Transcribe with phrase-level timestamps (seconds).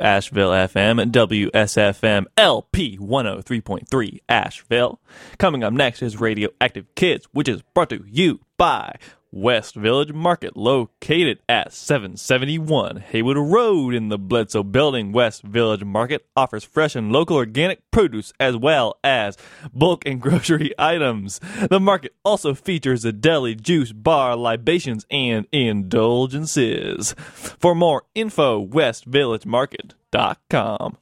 [0.00, 5.00] Asheville FM, WSFM LP 103.3 Asheville.
[5.38, 8.96] Coming up next is Radioactive Kids, which is brought to you by
[9.30, 15.12] West Village Market, located at 771 Haywood Road in the Bledsoe Building.
[15.12, 19.36] West Village Market offers fresh and local organic produce as well as
[19.72, 21.40] bulk and grocery items.
[21.68, 27.14] The market also features a deli, juice, bar, libations, and indulgences.
[27.18, 30.96] For more info, westvillagemarket.com.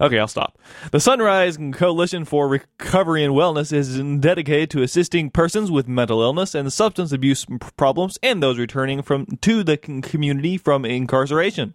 [0.00, 0.58] Okay, I'll stop.
[0.90, 6.54] The Sunrise Coalition for Recovery and Wellness is dedicated to assisting persons with mental illness
[6.54, 7.44] and substance abuse
[7.76, 11.74] problems and those returning from to the community from incarceration.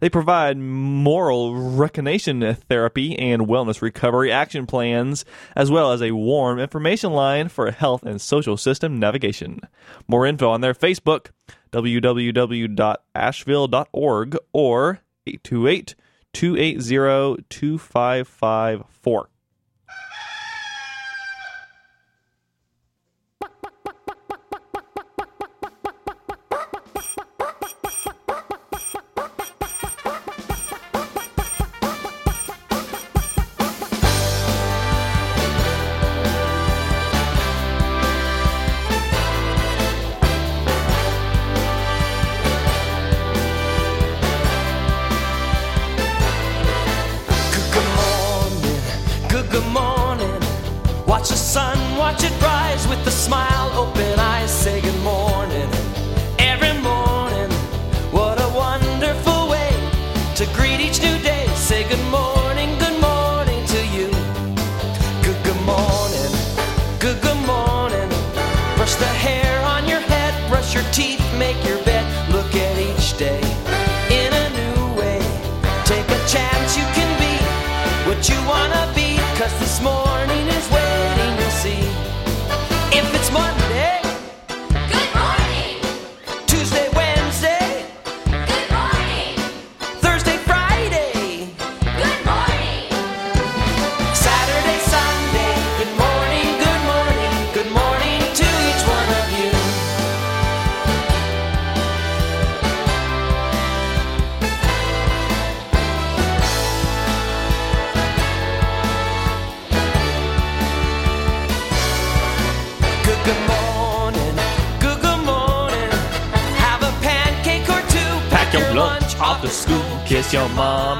[0.00, 5.24] They provide moral reconation therapy and wellness recovery action plans,
[5.54, 9.60] as well as a warm information line for health and social system navigation.
[10.08, 11.28] More info on their Facebook,
[11.70, 15.94] www.asheville.org or 828
[16.32, 19.31] 280 2554.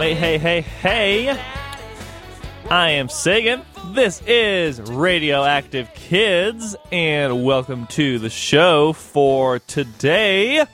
[0.02, 0.14] Mommy.
[0.14, 1.40] Hey, hey, hey.
[2.68, 3.62] I am Sagan.
[3.92, 10.66] This is Radioactive Kids, and welcome to the show for today.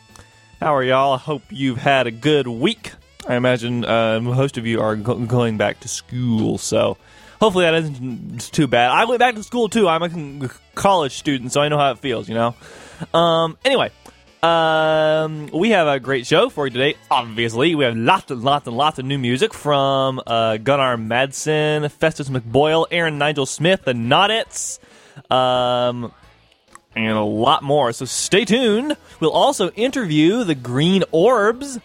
[0.61, 1.13] How are y'all?
[1.13, 2.93] I hope you've had a good week.
[3.27, 6.97] I imagine uh, most of you are go- going back to school, so
[7.39, 8.91] hopefully that isn't too bad.
[8.93, 9.89] I went back to school too.
[9.89, 12.55] I'm a college student, so I know how it feels, you know?
[13.13, 13.91] Um, anyway,
[14.43, 16.97] um, we have a great show for you today.
[17.11, 21.91] Obviously, we have lots and lots and lots of new music from uh, Gunnar Madsen,
[21.91, 24.79] Festus McBoyle, Aaron Nigel Smith, the Not-Its,
[25.29, 26.13] um,
[26.95, 27.93] and a lot more.
[27.93, 28.97] So stay tuned.
[29.19, 31.79] We'll also interview the Green Orbs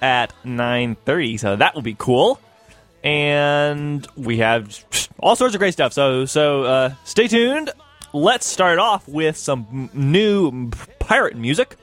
[0.00, 2.40] at 9:30, so that will be cool.
[3.04, 4.84] And we have
[5.18, 5.92] all sorts of great stuff.
[5.92, 7.70] So so uh, stay tuned.
[8.14, 11.76] Let's start off with some new pirate music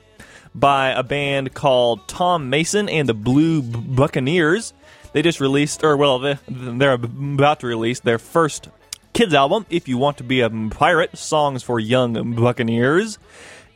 [0.54, 4.72] by a band called Tom Mason and the Blue Buccaneers.
[5.12, 8.68] They just released, or well, they- they're about to release their first
[9.14, 9.66] kids album.
[9.70, 13.18] If you want to be a pirate, songs for young buccaneers.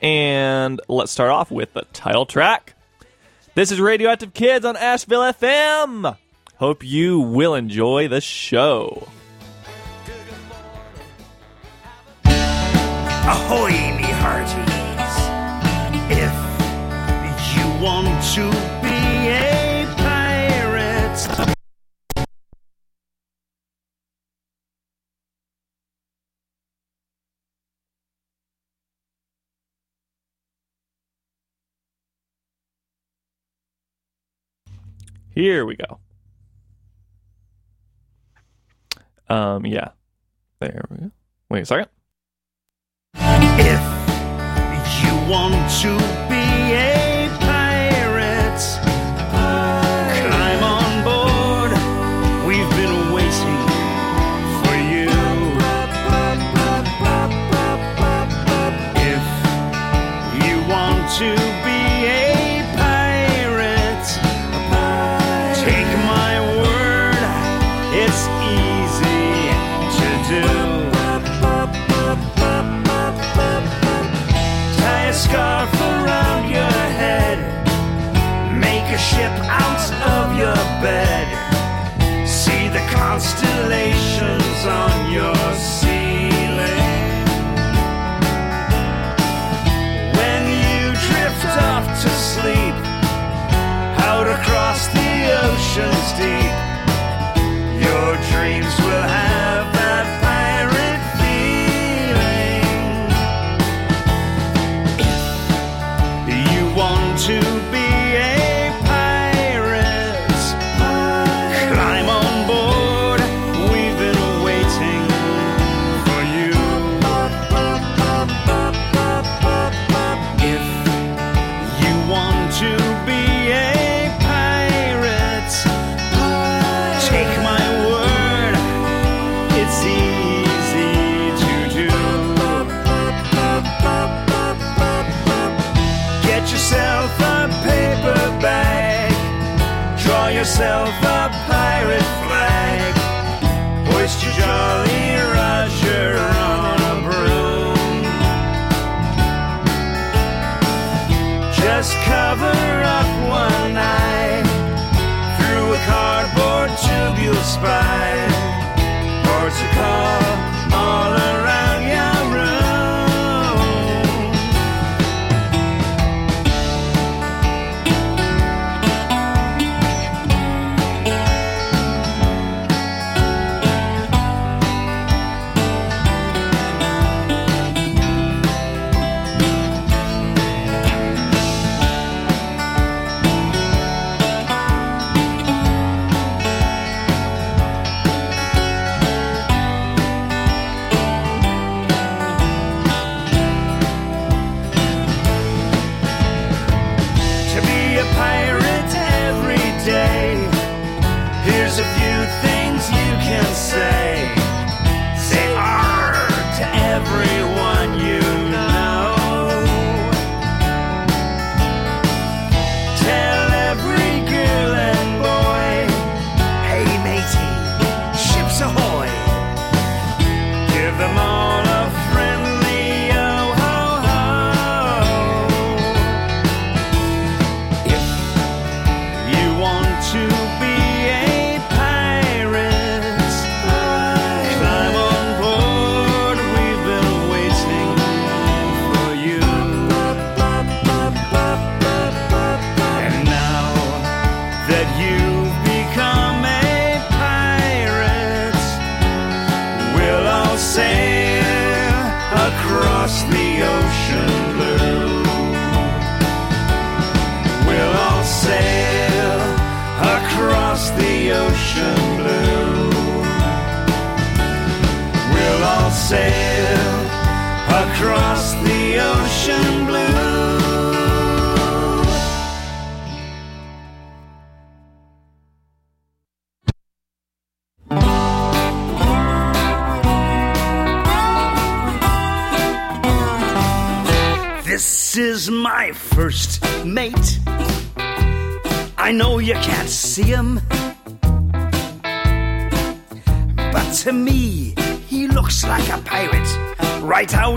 [0.00, 2.74] And let's start off with the title track.
[3.54, 6.16] This is Radioactive Kids on Asheville FM.
[6.56, 9.08] Hope you will enjoy the show.
[12.24, 14.71] Ahoy, me hearties!
[35.34, 35.98] Here we go.
[39.28, 39.90] Um, yeah.
[40.60, 41.10] There we go.
[41.50, 41.88] Wait a second.
[43.14, 46.31] if you want to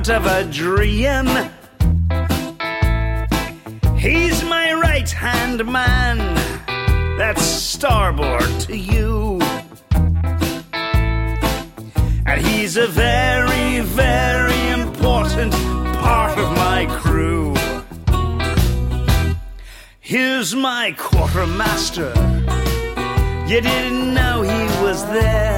[0.09, 1.25] out of a dream.
[3.97, 6.17] He's my right hand man,
[7.17, 9.39] that's starboard to you.
[12.27, 17.55] And he's a very, very important part of my crew.
[19.99, 22.13] Here's my quartermaster.
[23.47, 25.54] You didn't know he was there.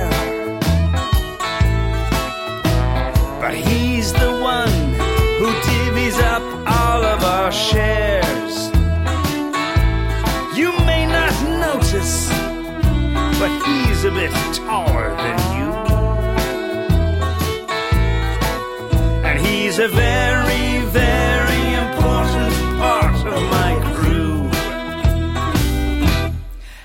[19.87, 24.49] a very, very important part of my crew.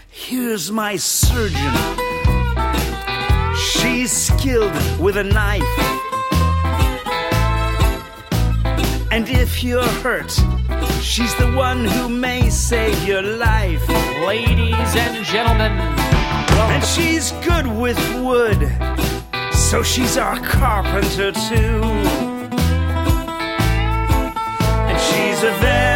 [0.08, 1.74] Here's my surgeon.
[3.56, 5.74] She's skilled with a knife.
[9.10, 10.30] And if you're hurt,
[11.00, 13.88] she's the one who may save your life.
[14.24, 15.72] Ladies and gentlemen,
[16.72, 18.60] and she's good with wood,
[19.52, 22.21] so she's our carpenter too.
[25.42, 25.91] Ze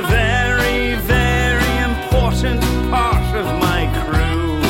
[0.00, 4.60] a very, very important part of my crew.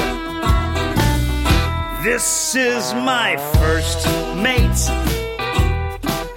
[2.03, 4.07] This is my first
[4.37, 4.83] mate.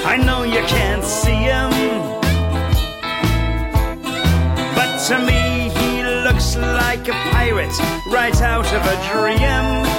[0.05, 1.71] I know you can't see him,
[4.77, 7.77] but to me he looks like a pirate
[8.11, 9.92] right out of a dream.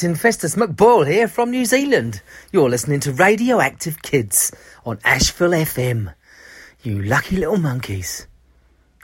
[0.00, 2.22] Captain Festus McBoyle here from New Zealand.
[2.52, 4.50] You're listening to Radioactive Kids
[4.86, 6.14] on Asheville FM.
[6.82, 8.26] You lucky little monkeys.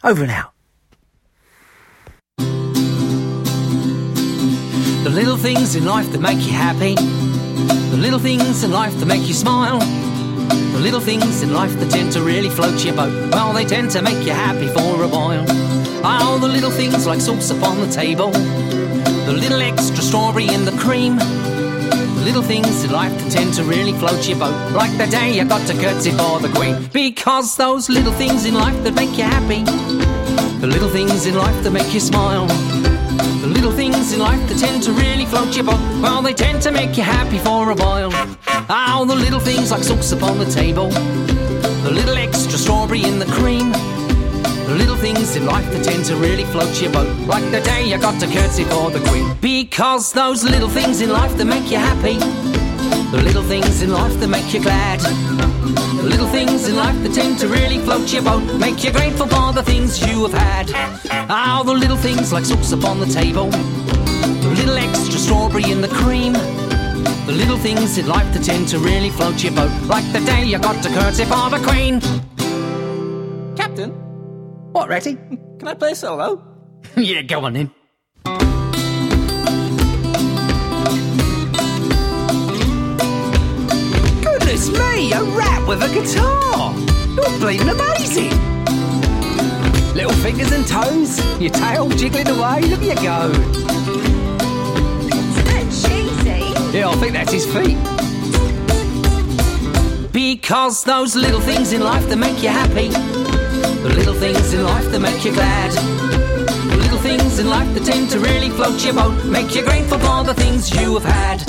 [0.03, 0.55] Over and out.
[5.05, 9.05] the little things in life that make you happy, the little things in life that
[9.05, 13.13] make you smile, the little things in life that tend to really float your boat.
[13.33, 15.45] Well, they tend to make you happy for a while.
[16.03, 18.33] Oh, the little things like sauce upon the table,
[19.27, 21.17] the little extra strawberry in the cream.
[21.17, 24.55] The little things in life that tend to really float your boat.
[24.71, 26.89] Like the day you got to curtsy for the queen.
[26.93, 29.65] Because those little things in life that make you happy.
[30.61, 32.47] The little things in life that make you smile.
[33.43, 35.81] The little things in life that tend to really float your boat.
[36.01, 38.13] Well, they tend to make you happy for a while.
[38.71, 40.91] Oh, the little things like sauce upon the table.
[41.83, 43.73] The little extra strawberry in the cream.
[44.77, 47.09] Little things in life that tend to really float your boat.
[47.27, 49.35] Like the day you got to curtsy for the queen.
[49.41, 52.19] Because those little things in life that make you happy.
[53.11, 55.01] The little things in life that make you glad.
[55.01, 58.43] The little things in life that tend to really float your boat.
[58.61, 60.71] Make you grateful for the things you have had.
[61.31, 63.49] Ah, the little things like soups upon the table.
[63.49, 66.35] The little extra strawberry in the cream.
[66.35, 69.73] The little things in life that tend to really float your boat.
[69.85, 72.01] Like the day you got to curtsy for the queen.
[73.57, 73.91] Captain,
[74.77, 75.15] What, Ratty?
[75.59, 76.45] can I play a solo?
[76.99, 77.71] yeah, go on then.
[84.23, 86.75] Goodness me, a rat with a guitar!
[87.15, 88.33] You're bleeding amazing!
[89.95, 93.31] Little fingers and toes, your tail jiggling away, look at you go.
[95.07, 96.77] Isn't that cheesy?
[96.77, 97.79] Yeah, I think that's his feet.
[100.13, 103.16] Because those little things in life that make you happy.
[103.87, 105.71] The little things in life that make you glad.
[105.71, 109.25] The little things in life that tend to really float your boat.
[109.25, 111.45] Make you grateful for the things you have had.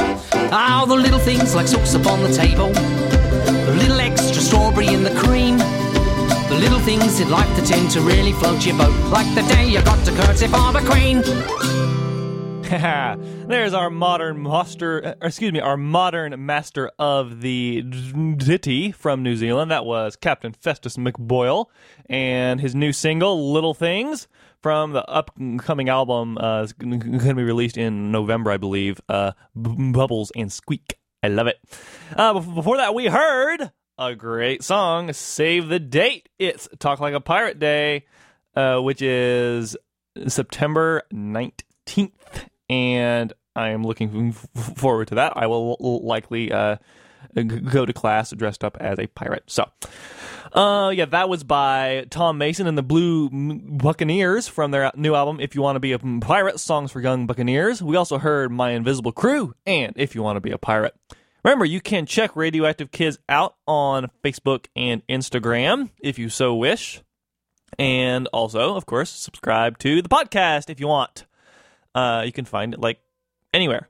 [0.54, 2.70] Ah, the little things like soups upon the table.
[2.70, 5.58] The little extra strawberry in the cream.
[5.58, 8.94] The little things in life that tend to really float your boat.
[9.10, 12.07] Like the day you got to curtsy for the queen.
[13.48, 19.38] There's our modern master, uh, excuse me, our modern master of the ditty from New
[19.38, 19.72] Zealand.
[19.72, 21.68] That was Captain Festus McBoyle
[22.10, 24.28] and his new single, Little Things,
[24.62, 26.38] from the upcoming album.
[26.38, 29.00] Uh, is going to be released in November, I believe.
[29.08, 30.98] Uh, Bubbles and Squeak.
[31.24, 31.60] I love it.
[32.18, 36.28] Uh, before that, we heard a great song, Save the Date.
[36.38, 38.08] It's Talk Like a Pirate Day,
[38.58, 39.78] uh, which is
[40.28, 42.50] September 19th.
[42.70, 45.34] And I am looking forward to that.
[45.36, 46.78] I will likely uh,
[47.36, 49.44] go to class dressed up as a pirate.
[49.48, 49.70] So,
[50.54, 55.40] uh, yeah, that was by Tom Mason and the Blue Buccaneers from their new album,
[55.40, 57.82] If You Want to Be a Pirate Songs for Young Buccaneers.
[57.82, 60.96] We also heard My Invisible Crew and If You Want to Be a Pirate.
[61.44, 67.02] Remember, you can check Radioactive Kids out on Facebook and Instagram if you so wish.
[67.78, 71.27] And also, of course, subscribe to the podcast if you want.
[71.96, 73.00] Uh, you can find it like
[73.54, 73.90] anywhere.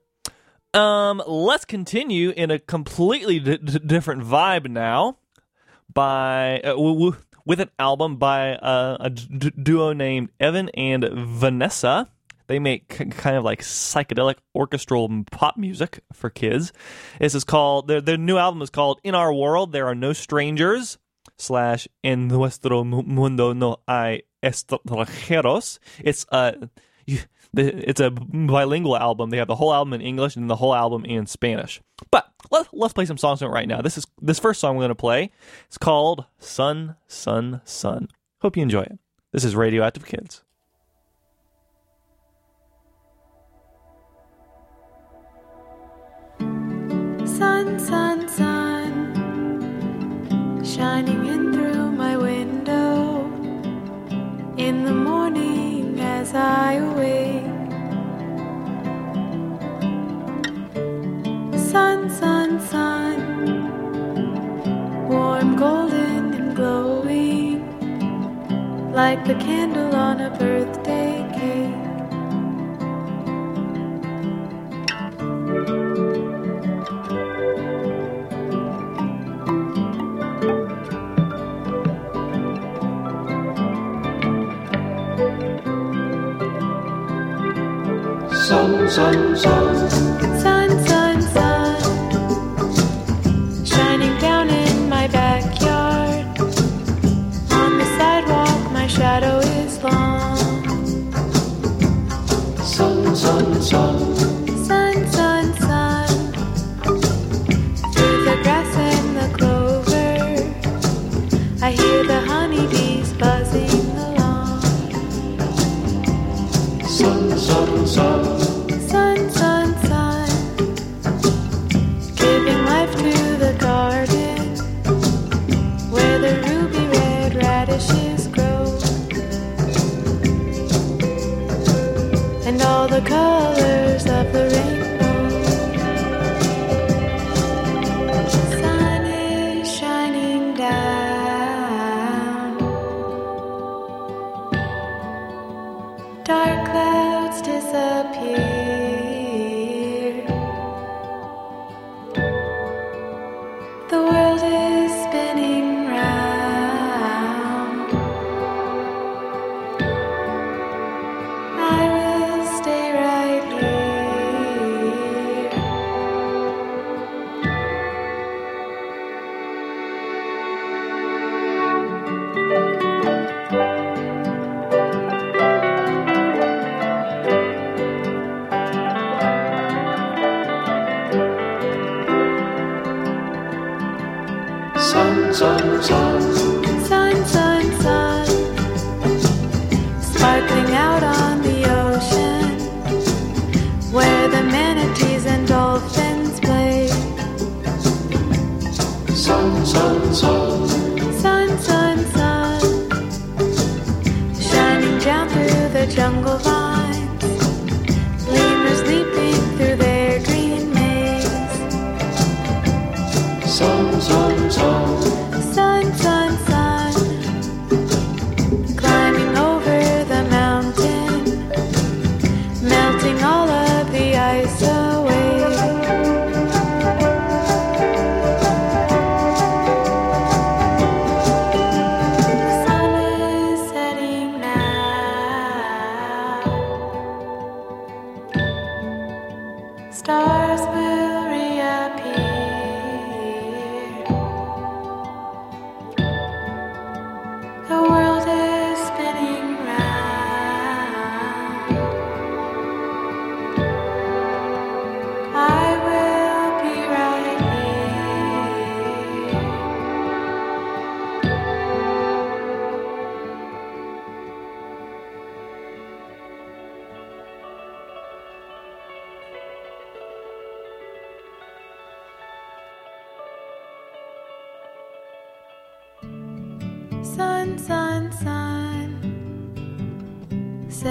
[0.74, 5.18] Um, let's continue in a completely d- d- different vibe now
[5.92, 11.08] by uh, w- w- with an album by uh, a d- duo named Evan and
[11.12, 12.10] Vanessa.
[12.48, 16.72] They make kind of like psychedelic orchestral pop music for kids.
[17.20, 20.14] This is called their their new album is called In Our World There Are No
[20.14, 20.98] Strangers
[21.38, 25.80] slash En Nuestro Mundo No Hay Extranjeros.
[26.04, 26.52] It's uh
[27.06, 27.20] you,
[27.58, 29.30] it's a bilingual album.
[29.30, 31.82] They have the whole album in English and the whole album in Spanish.
[32.12, 33.82] But let, let's play some songs from it right now.
[33.82, 35.32] This is this first song we're going to play.
[35.68, 38.10] It's called Sun, Sun, Sun.
[38.42, 39.00] Hope you enjoy it.
[39.32, 40.44] This is Radioactive Kids.
[46.40, 49.16] Sun, sun, sun,
[50.64, 51.87] shining in through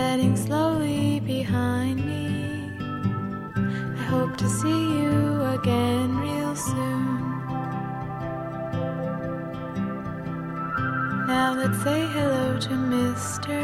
[0.06, 2.70] setting slowly behind me.
[4.00, 7.06] I hope to see you again real soon.
[11.26, 13.58] Now let's say hello to Mr.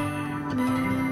[0.56, 1.11] Moon.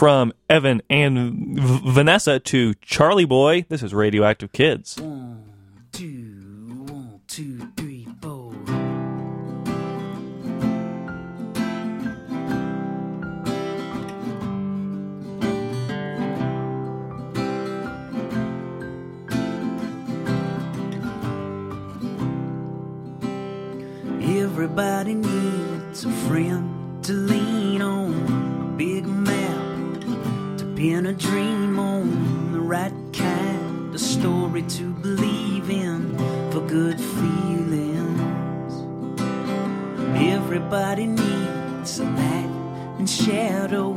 [0.00, 4.98] From Evan and v- Vanessa to Charley Boy, this is Radioactive Kids.
[4.98, 5.44] One,
[5.92, 8.54] two, one, two, three, four.
[24.22, 26.69] Everybody needs a friend
[30.80, 36.16] pin a dream on, the right kind of story to believe in
[36.50, 38.72] for good feelings.
[40.16, 42.50] Everybody needs a light
[42.98, 43.92] and shadow,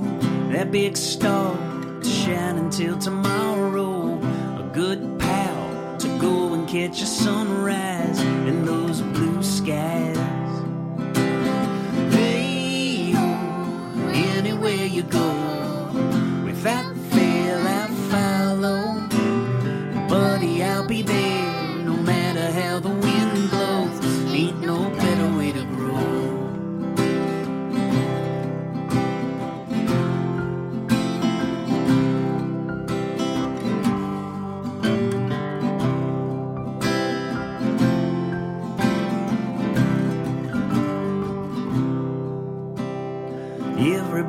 [0.51, 1.55] that big star
[2.01, 4.19] to shine until tomorrow,
[4.59, 10.12] a good pal to go and catch a sunrise in those blue skies.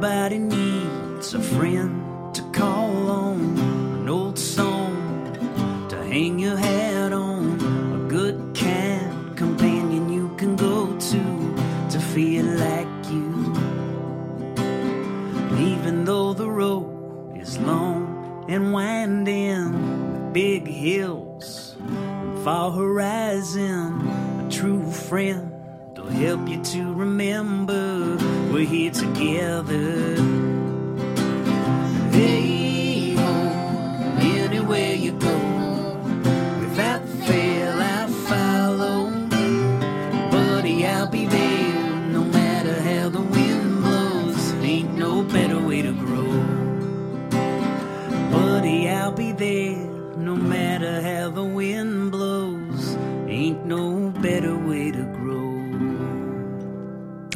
[0.04, 5.32] Everybody needs a friend to call on, an old song
[5.88, 7.54] to hang your hat on,
[8.04, 11.22] a good kind companion you can go to
[11.88, 13.54] to feel like you.
[15.72, 19.72] Even though the road is long and winding,
[20.12, 24.06] with big hills and far horizon,
[24.46, 25.50] a true friend
[25.96, 27.93] will help you to remember
[28.54, 30.14] we're here together.
[32.12, 35.36] Hey, oh, anywhere you go,
[36.60, 39.10] without fail I follow.
[40.30, 41.74] Buddy, I'll be there,
[42.12, 44.52] no matter how the wind blows.
[44.62, 46.30] Ain't no better way to grow.
[48.30, 49.83] Buddy, I'll be there,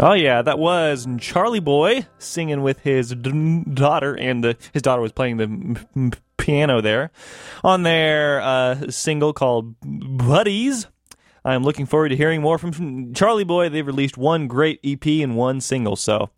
[0.00, 5.10] Oh yeah, that was Charley Boy singing with his daughter, and the, his daughter was
[5.10, 7.10] playing the piano there
[7.64, 10.86] on their uh, single called "Buddies."
[11.44, 13.70] I'm looking forward to hearing more from Charley Boy.
[13.70, 16.30] They've released one great EP and one single, so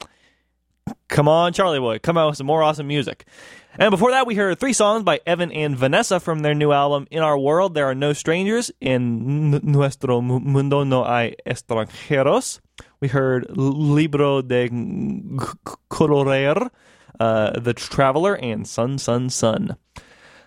[1.08, 3.26] come on, Charley Boy, come out with some more awesome music.
[3.78, 7.06] And before that, we heard three songs by Evan and Vanessa from their new album,
[7.10, 8.70] In Our World, There Are No Strangers.
[8.80, 12.60] In Nuestro Mundo No Hay Extranjeros.
[13.00, 14.72] We heard Libro de c-
[15.88, 16.70] Colorear,
[17.20, 19.76] uh, The Traveler, and Sun, Sun, Sun.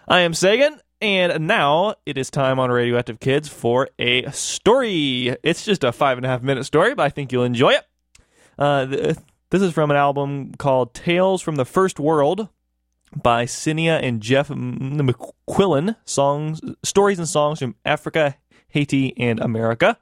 [0.07, 5.35] I am Sagan, and now it is time on Radio Active Kids for a story.
[5.43, 7.85] It's just a five and a half minute story, but I think you'll enjoy it.
[8.59, 9.15] Uh, th-
[9.49, 12.49] this is from an album called Tales from the First World
[13.21, 15.95] by Cinia and Jeff McQuillan.
[16.05, 18.37] Songs, stories and songs from Africa,
[18.69, 19.97] Haiti, and America.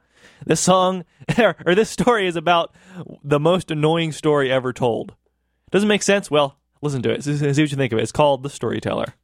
[0.46, 1.04] This song
[1.38, 2.74] or this story is about
[3.22, 5.14] the most annoying story ever told.
[5.70, 6.30] Doesn't make sense?
[6.30, 7.24] Well, listen to it.
[7.24, 8.02] See what you think of it.
[8.02, 9.14] It's called The Storyteller.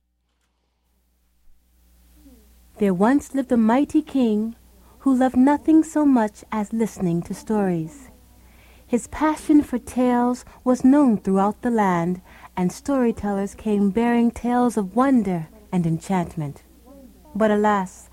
[2.79, 4.55] There once lived a mighty king
[5.01, 8.09] who loved nothing so much as listening to stories.
[8.87, 12.23] His passion for tales was known throughout the land,
[12.59, 16.65] and storytellers came bearing tales of wonder and enchantment.
[17.33, 18.11] But alas,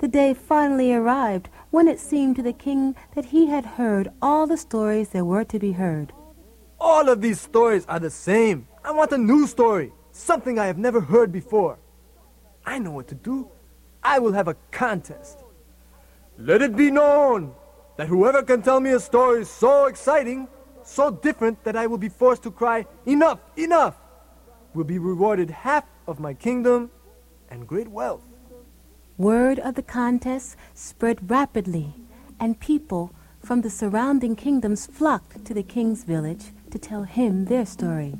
[0.00, 4.46] the day finally arrived when it seemed to the king that he had heard all
[4.46, 6.12] the stories there were to be heard.
[6.78, 8.68] All of these stories are the same.
[8.84, 11.78] I want a new story, something I have never heard before.
[12.66, 13.48] I know what to do.
[14.02, 15.42] I will have a contest.
[16.36, 17.54] Let it be known
[17.96, 20.48] that whoever can tell me a story so exciting,
[20.86, 23.96] so different that I will be forced to cry, Enough, enough,
[24.74, 26.90] will be rewarded half of my kingdom
[27.50, 28.22] and great wealth.
[29.18, 31.94] Word of the contest spread rapidly,
[32.38, 37.64] and people from the surrounding kingdoms flocked to the king's village to tell him their
[37.64, 38.14] story.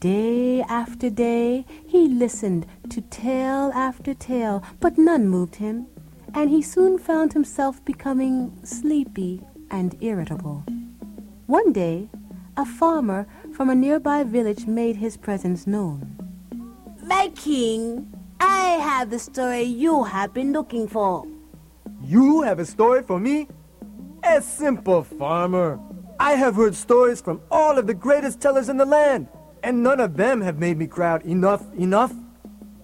[0.00, 5.86] Day after day he listened to tale after tale, but none moved him,
[6.34, 10.64] and he soon found himself becoming sleepy and irritable.
[11.48, 12.10] One day,
[12.58, 16.14] a farmer from a nearby village made his presence known.
[17.02, 21.26] My king, I have the story you have been looking for.
[22.04, 23.48] You have a story for me?
[24.24, 25.80] A simple farmer.
[26.20, 29.28] I have heard stories from all of the greatest tellers in the land,
[29.62, 32.12] and none of them have made me crowd enough, enough.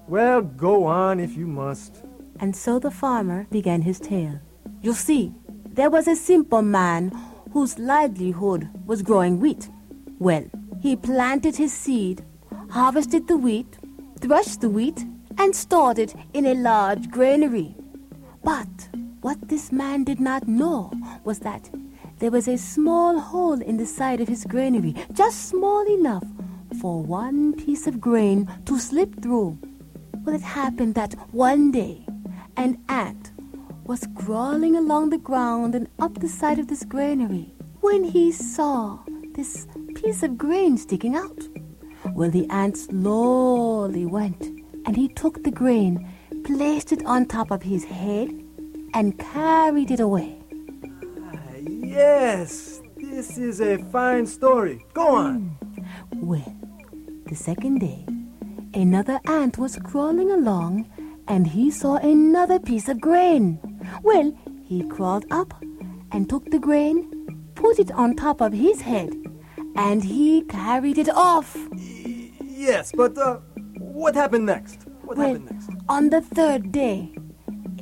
[0.08, 2.02] Well, go on if you must.
[2.40, 4.40] And so the farmer began his tale.
[4.80, 5.34] You see,
[5.66, 7.12] there was a simple man
[7.54, 9.68] whose livelihood was growing wheat.
[10.18, 10.44] Well,
[10.82, 12.24] he planted his seed,
[12.68, 13.78] harvested the wheat,
[14.20, 15.06] threshed the wheat,
[15.38, 17.76] and stored it in a large granary.
[18.42, 18.88] But
[19.20, 20.90] what this man did not know
[21.22, 21.70] was that
[22.18, 26.24] there was a small hole in the side of his granary, just small enough
[26.80, 29.56] for one piece of grain to slip through.
[30.24, 32.04] Well, it happened that one day
[32.56, 33.23] an ant
[33.84, 38.98] was crawling along the ground and up the side of this granary when he saw
[39.34, 41.48] this piece of grain sticking out.
[42.14, 44.42] Well, the ant slowly went
[44.86, 46.10] and he took the grain,
[46.44, 48.30] placed it on top of his head,
[48.94, 50.38] and carried it away.
[51.20, 54.84] Ah, yes, this is a fine story.
[54.94, 55.56] Go on.
[56.12, 56.26] Hmm.
[56.26, 56.56] Well,
[57.26, 58.06] the second day,
[58.72, 60.90] another ant was crawling along
[61.28, 63.58] and he saw another piece of grain.
[64.02, 64.32] Well,
[64.64, 65.54] he crawled up
[66.12, 69.12] and took the grain, put it on top of his head,
[69.76, 71.56] and he carried it off.
[72.40, 73.36] Yes, but uh,
[73.78, 74.86] what happened next?
[75.02, 75.70] What well, happened next?
[75.88, 77.12] on the third day,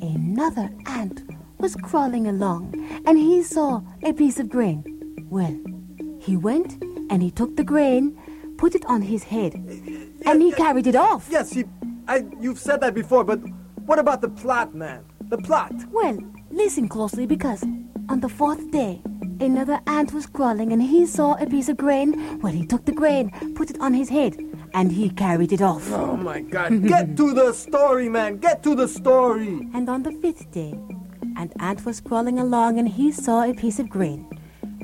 [0.01, 1.23] another ant
[1.59, 2.73] was crawling along
[3.05, 4.83] and he saw a piece of grain.
[5.29, 5.57] Well,
[6.19, 8.19] he went and he took the grain,
[8.57, 9.53] put it on his head,
[10.25, 11.27] and he carried it off.
[11.29, 11.63] Yes, he,
[12.07, 13.39] I, you've said that before, but
[13.85, 15.05] what about the plot, man?
[15.29, 15.73] The plot.
[15.91, 16.17] Well,
[16.51, 17.63] listen closely because
[18.09, 19.01] on the fourth day,
[19.39, 22.39] another ant was crawling and he saw a piece of grain.
[22.39, 24.37] Well, he took the grain, put it on his head,
[24.73, 25.91] and he carried it off.
[25.91, 26.83] Oh my god.
[26.87, 28.37] Get to the story, man.
[28.37, 29.67] Get to the story.
[29.73, 30.73] And on the fifth day,
[31.37, 34.27] an ant was crawling along and he saw a piece of grain.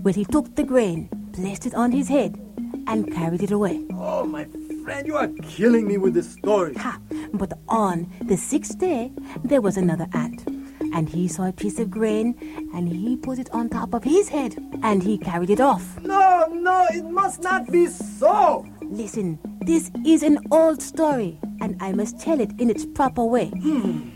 [0.04, 2.40] Well, he took the grain, placed it on his head,
[2.88, 3.86] and carried it away.
[3.94, 4.46] Oh, my
[4.90, 6.74] friend, you are killing me with this story.
[6.74, 7.00] Ha!
[7.34, 9.12] But on the sixth day,
[9.44, 10.48] there was another ant.
[10.96, 12.34] And he saw a piece of grain,
[12.74, 15.84] and he put it on top of his head, and he carried it off.
[16.02, 18.66] No, no, it must not be so.
[18.82, 23.50] Listen, this is an old story, and I must tell it in its proper way.
[23.50, 24.10] Hmm.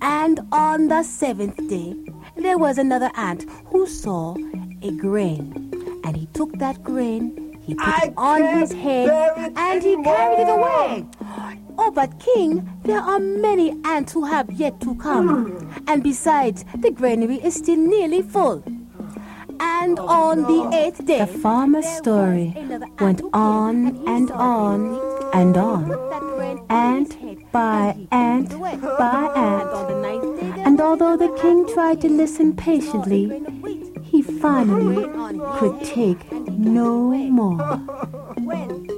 [0.00, 1.96] And on the seventh day,
[2.36, 4.36] there was another ant who saw
[4.80, 5.72] a grain.
[6.04, 9.10] And he took that grain, he put it on his head,
[9.54, 11.04] and he carried it away.
[11.76, 15.70] Oh, but King, there are many ants who have yet to come.
[15.86, 18.64] And besides, the granary is still nearly full.
[19.60, 22.54] And on the eighth day, The farmer's story
[23.00, 24.80] went on and on
[25.34, 27.18] and on, ant
[27.52, 28.58] by ant
[28.98, 29.68] by ant.
[30.66, 33.42] And although the king tried to listen patiently,
[34.10, 35.04] he finally
[35.58, 37.58] could take no more.
[38.48, 38.88] When?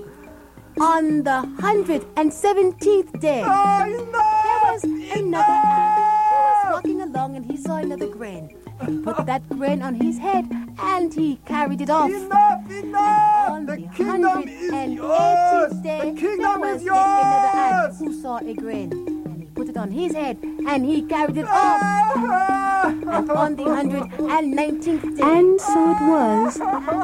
[0.81, 6.01] On the hundred and seventeenth day, oh, there was another ant
[6.31, 8.57] who was walking along and he saw another grain.
[8.87, 10.47] He put that grain on his head
[10.79, 12.11] and he carried it off.
[12.11, 13.51] Enough, enough!
[13.51, 15.73] On The the kingdom is yours!
[15.83, 19.20] day, The kingdom there is was yet another ant who saw a grain.
[19.61, 21.51] And put it on his head and he carried it off.
[21.53, 22.95] Ah!
[23.37, 26.55] On the 119th day, And so it was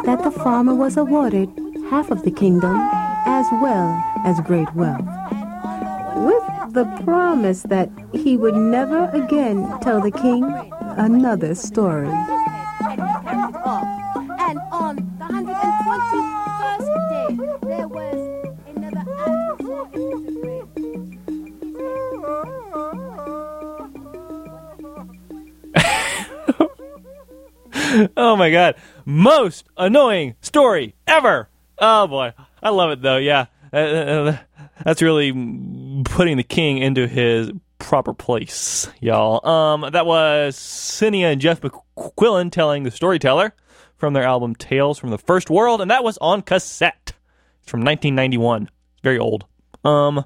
[0.07, 1.51] that the farmer was awarded
[1.91, 2.75] half of the kingdom
[3.27, 5.05] as well as great wealth,
[6.17, 10.43] with the promise that he would never again tell the king
[10.97, 12.09] another story.
[19.29, 20.46] and he
[28.17, 28.77] oh my god.
[29.05, 31.49] Most annoying story ever.
[31.79, 32.33] Oh boy.
[32.63, 33.19] I love it though.
[33.19, 33.47] Yeah.
[33.73, 34.39] Uh, uh,
[34.85, 35.33] that's really
[36.05, 39.47] putting the king into his proper place, y'all.
[39.47, 43.55] Um, that was Cinia and Jeff McQuillan telling the storyteller
[43.97, 47.13] from their album Tales from the First World, and that was on cassette.
[47.63, 48.71] It's from 1991.
[49.03, 49.47] Very old.
[49.85, 50.25] Um,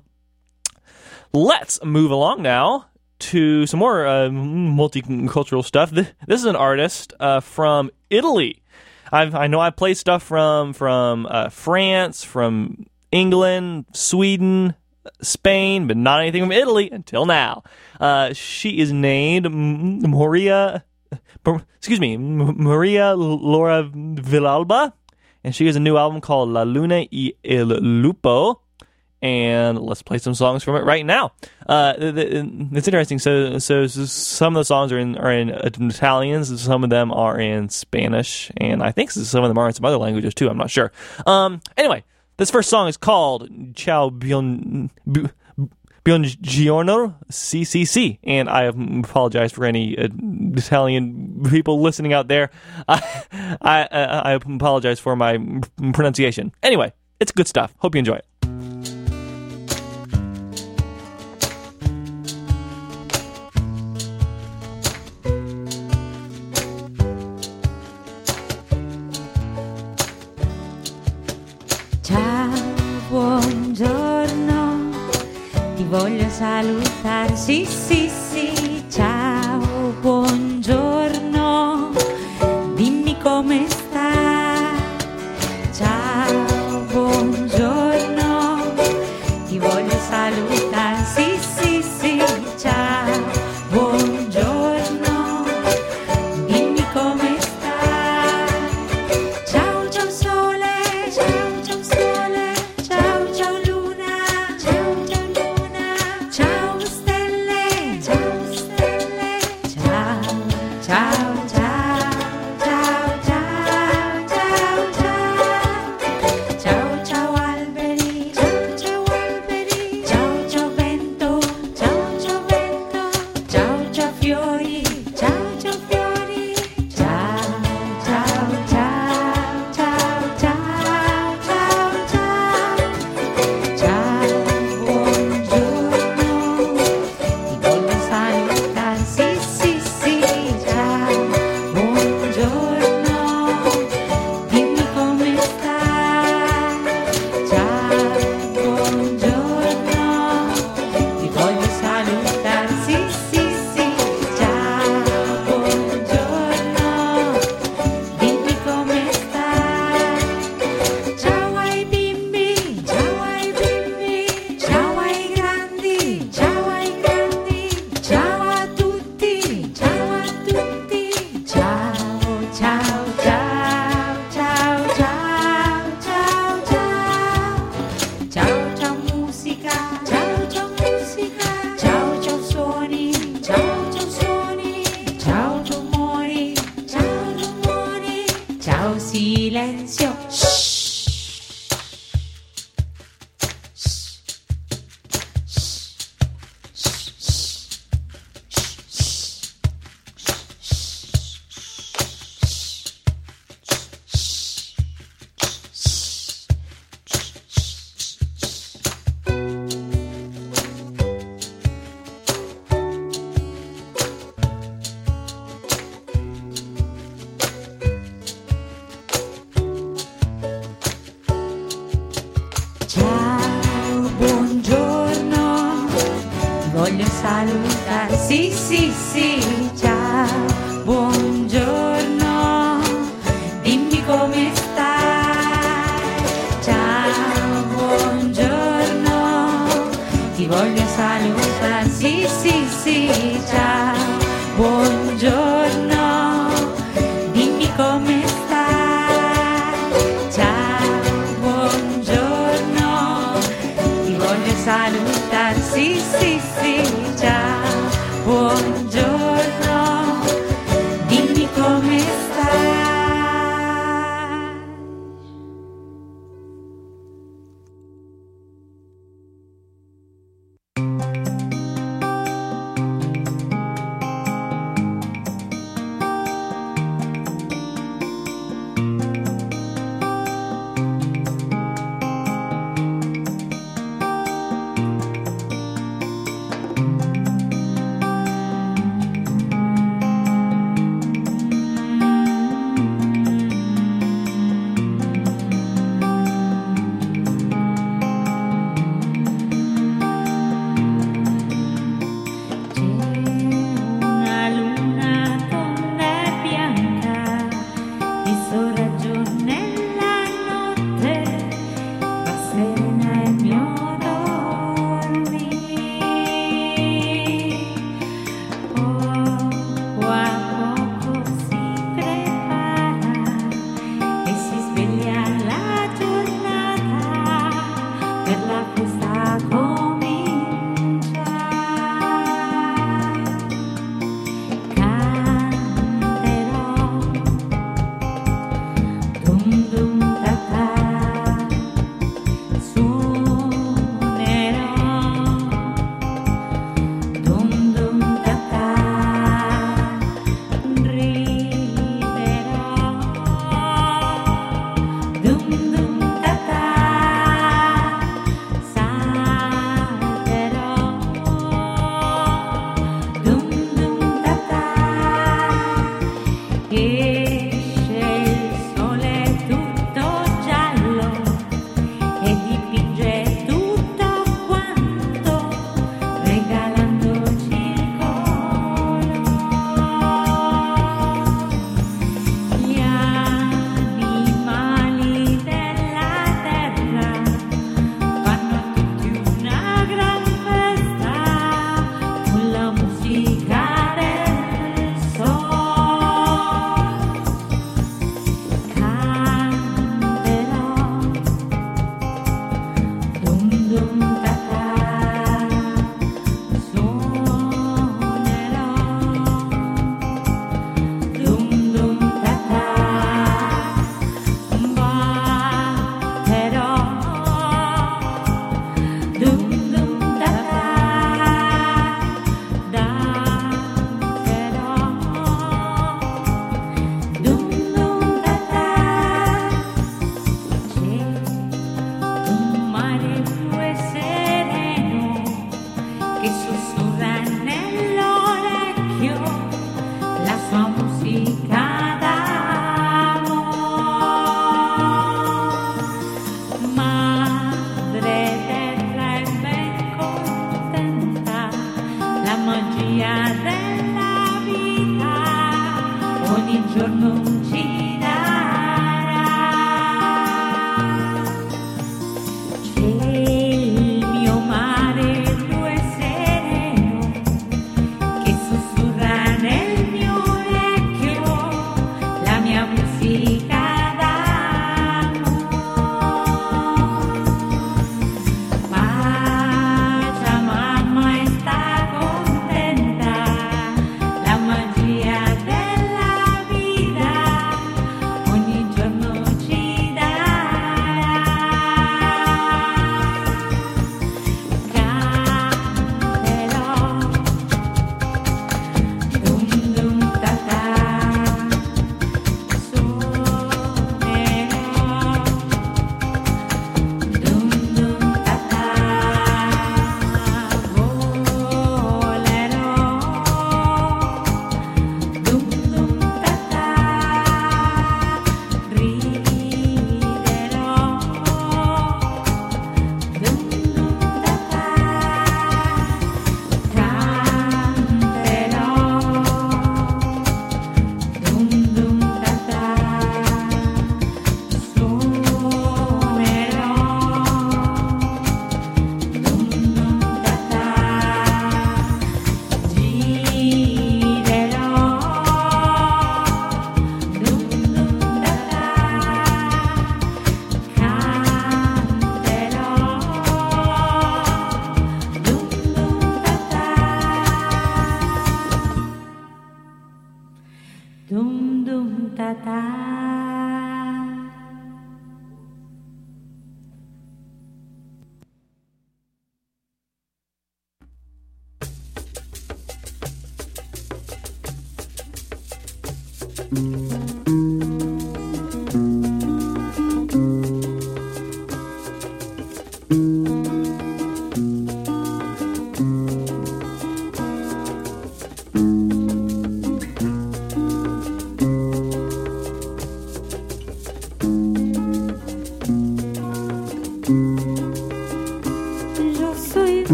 [1.32, 2.89] let's move along now
[3.20, 5.90] to some more uh, multicultural stuff.
[5.90, 8.62] This, is an artist uh, from Italy.
[9.12, 14.74] I've, I know I play stuff from from uh, France, from England, Sweden,
[15.20, 17.62] Spain, but not anything from Italy until now.
[17.98, 20.84] Uh, she is named Maria,
[21.76, 24.92] excuse me, Maria Laura Villalba,
[25.42, 28.59] and she has a new album called La Luna y el Lupo.
[29.22, 31.32] And let's play some songs from it right now.
[31.68, 33.18] Uh, it's interesting.
[33.18, 37.12] So, so, so some of the songs are in are in Italian, some of them
[37.12, 40.48] are in Spanish, and I think some of them are in some other languages too.
[40.48, 40.90] I'm not sure.
[41.26, 42.02] Um, anyway,
[42.38, 45.28] this first song is called Ciao Buon, Bu-
[46.04, 50.08] Buongiorno CCC, and I apologize for any uh,
[50.54, 52.50] Italian people listening out there.
[52.88, 53.02] I,
[53.60, 55.38] I, I apologize for my
[55.92, 56.52] pronunciation.
[56.62, 57.74] Anyway, it's good stuff.
[57.78, 58.24] Hope you enjoy it.
[75.90, 81.90] Voglio salutare, sì, sì, sì, ciao, buongiorno,
[82.76, 83.79] dimmi come stai,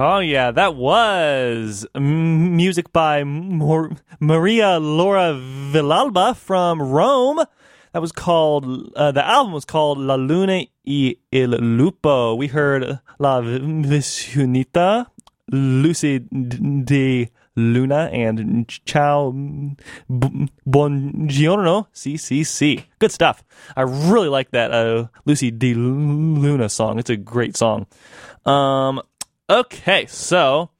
[0.00, 3.90] Oh yeah, that was music by Mor-
[4.20, 7.42] Maria Laura Villalba from Rome.
[7.92, 8.92] That was called.
[8.94, 12.36] Uh, the album was called La Luna y il Lupo.
[12.36, 15.06] We heard La Visunita,
[15.50, 19.32] Lucy de Luna, and Ciao
[20.08, 22.84] Buongiorno CCC.
[23.00, 23.42] Good stuff.
[23.76, 27.00] I really like that uh, Lucy de Luna song.
[27.00, 27.88] It's a great song.
[28.46, 29.02] Um,
[29.48, 30.70] okay, so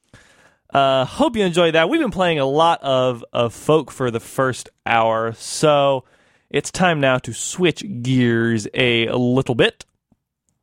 [0.73, 1.89] uh, hope you enjoyed that.
[1.89, 6.05] We've been playing a lot of, of folk for the first hour, so
[6.51, 9.85] it's time now to switch gears a little bit.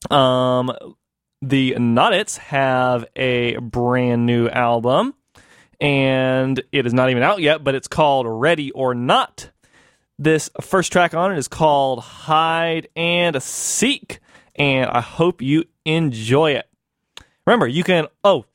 [0.10, 0.72] Um,
[1.42, 5.14] the Not-Its have a brand new album,
[5.82, 9.50] and it is not even out yet, but it's called Ready or Not.
[10.18, 14.20] This first track on it is called Hide and Seek,
[14.56, 16.70] and I hope you enjoy it.
[17.46, 18.46] Remember, you can oh,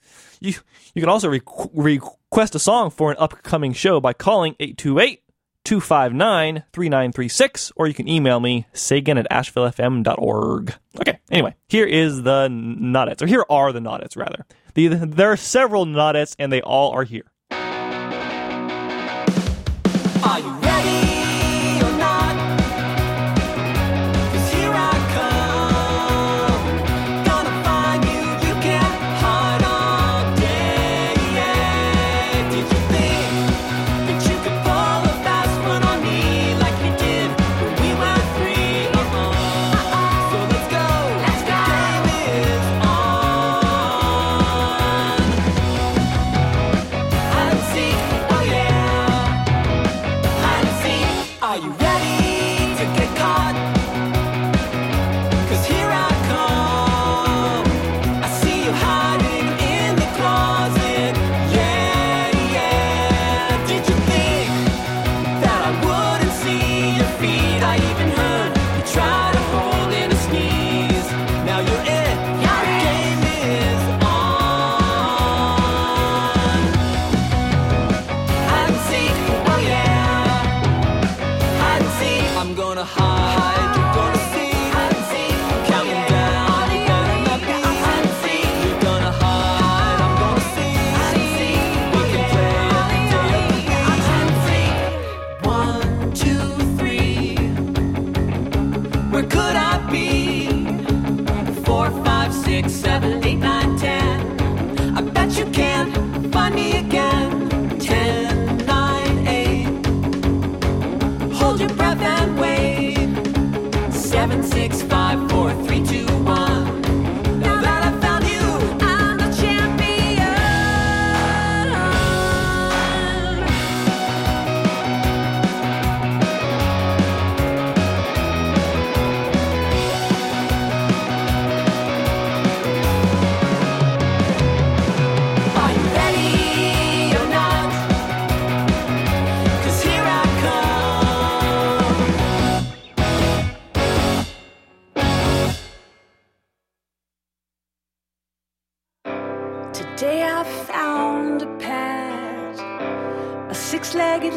[0.40, 0.54] you
[0.94, 5.22] you can also requ- request a song for an upcoming show by calling 828
[5.64, 10.74] 259 3936, or you can email me, sagan at ashevillefm.org.
[11.00, 14.46] Okay, anyway, here is the Not-Its, or here are the Not-Its, rather.
[14.74, 17.30] The, there are several Not-Its, and they all are here.
[20.22, 20.59] Are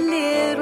[0.02, 0.53] legged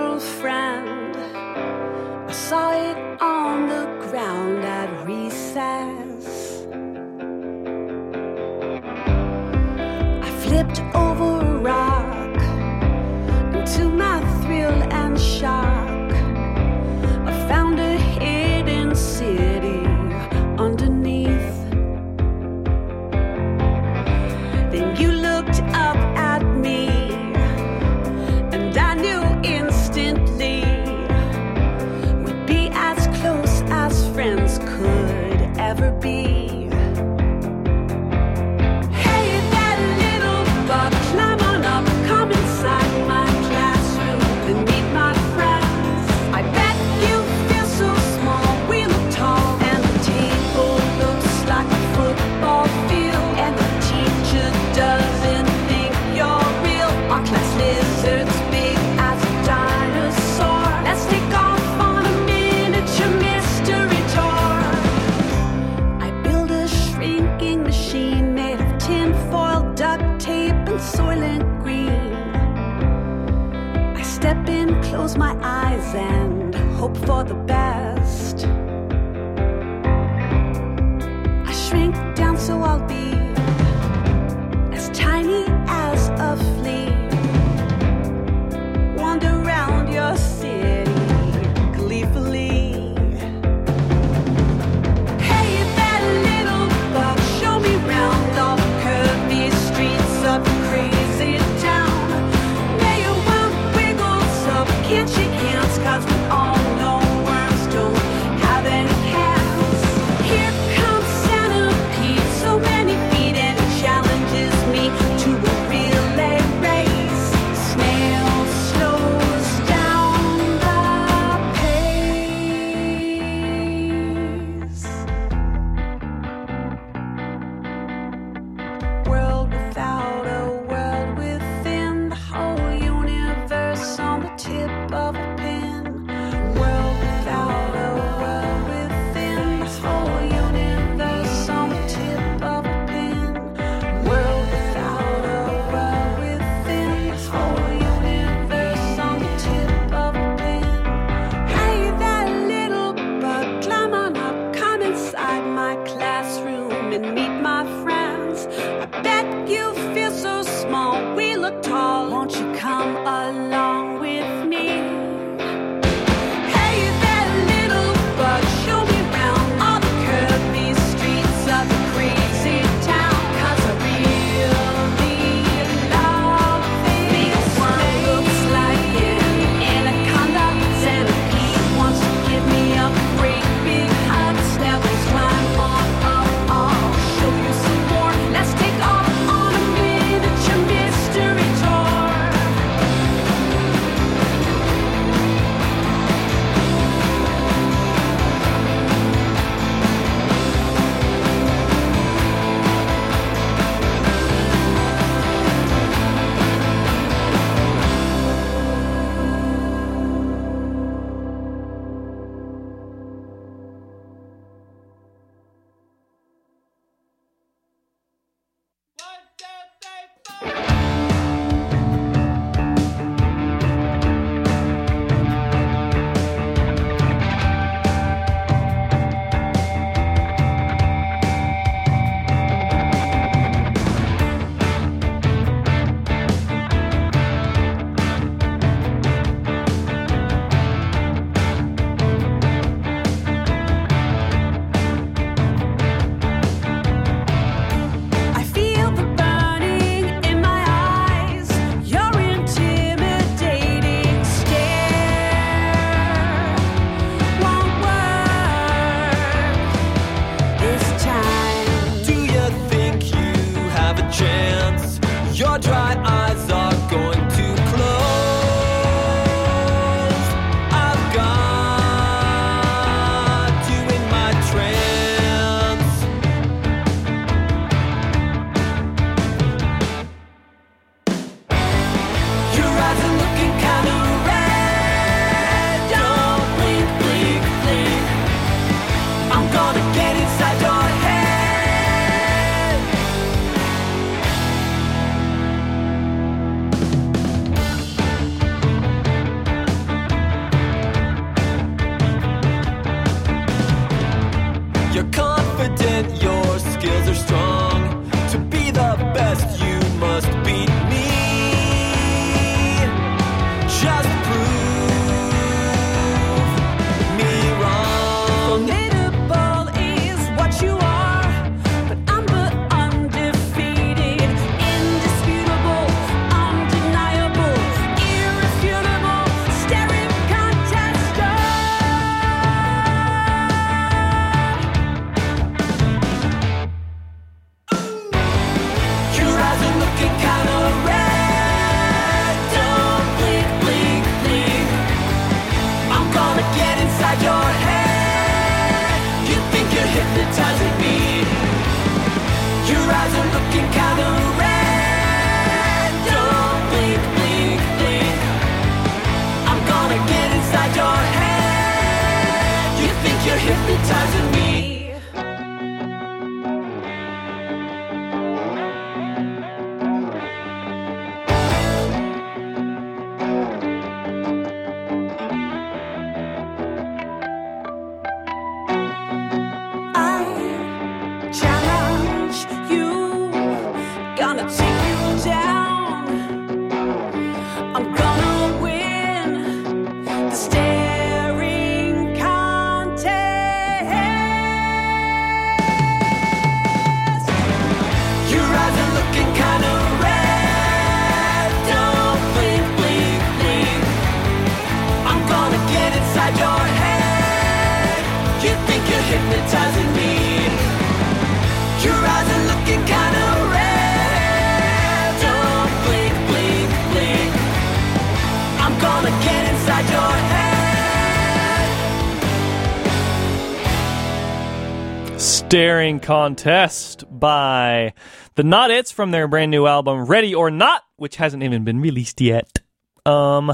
[425.52, 427.94] Staring Contest by
[428.36, 432.22] the Not-Its from their brand new album Ready or Not, which hasn't even been released
[432.22, 432.60] yet.
[433.06, 433.54] Um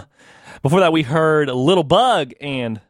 [0.61, 2.81] before that we heard Little Bug and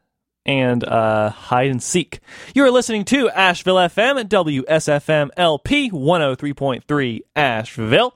[0.45, 2.19] and uh, Hide and Seek.
[2.53, 8.13] You are listening to Asheville FM at WSFM LP 103.3 Asheville.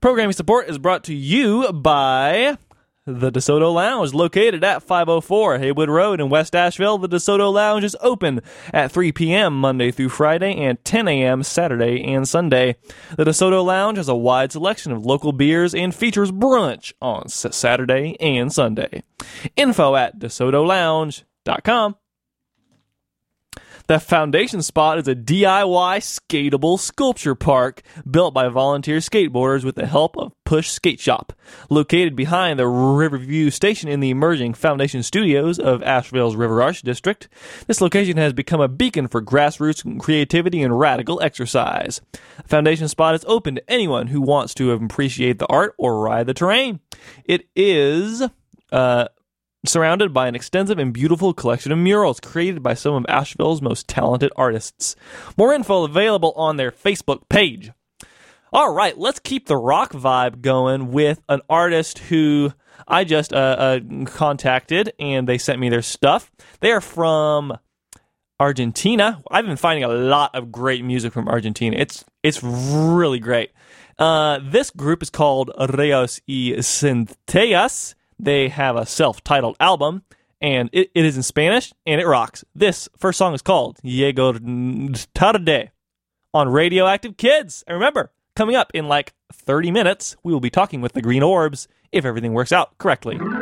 [0.00, 2.56] Programming support is brought to you by
[3.04, 6.98] the DeSoto Lounge, located at 504 Haywood Road in West Asheville.
[6.98, 8.40] The DeSoto Lounge is open
[8.72, 9.58] at 3 p.m.
[9.58, 11.42] Monday through Friday and 10 a.m.
[11.42, 12.76] Saturday and Sunday.
[13.16, 18.16] The DeSoto Lounge has a wide selection of local beers and features brunch on Saturday
[18.20, 19.02] and Sunday.
[19.56, 21.96] Info at DeSotoLounge.com.
[23.88, 29.86] The foundation spot is a DIY skatable sculpture park built by volunteer skateboarders with the
[29.86, 31.32] help of Push Skate Shop.
[31.70, 37.26] Located behind the Riverview Station in the emerging Foundation Studios of Asheville's River Arts District,
[37.66, 42.02] this location has become a beacon for grassroots creativity and radical exercise.
[42.12, 46.26] The foundation spot is open to anyone who wants to appreciate the art or ride
[46.26, 46.80] the terrain.
[47.24, 48.22] It is
[48.70, 49.08] uh,
[49.64, 53.88] surrounded by an extensive and beautiful collection of murals created by some of Asheville's most
[53.88, 54.96] talented artists.
[55.38, 57.70] More info available on their Facebook page.
[58.54, 62.52] All right, let's keep the rock vibe going with an artist who
[62.86, 66.30] I just uh, uh, contacted and they sent me their stuff.
[66.60, 67.56] They are from
[68.38, 69.22] Argentina.
[69.30, 71.78] I've been finding a lot of great music from Argentina.
[71.78, 73.52] It's it's really great.
[73.98, 77.94] Uh, this group is called Rayos y Centellas.
[78.18, 80.02] They have a self-titled album,
[80.42, 82.44] and it, it is in Spanish, and it rocks.
[82.54, 85.70] This first song is called Llego Tarde
[86.34, 87.64] on Radio Active Kids.
[87.66, 91.22] And remember, coming up in like 30 minutes, we will be talking with the Green
[91.22, 93.18] Orbs if everything works out correctly.
[93.20, 93.32] Uh,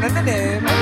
[0.00, 0.79] Bueno, nene, me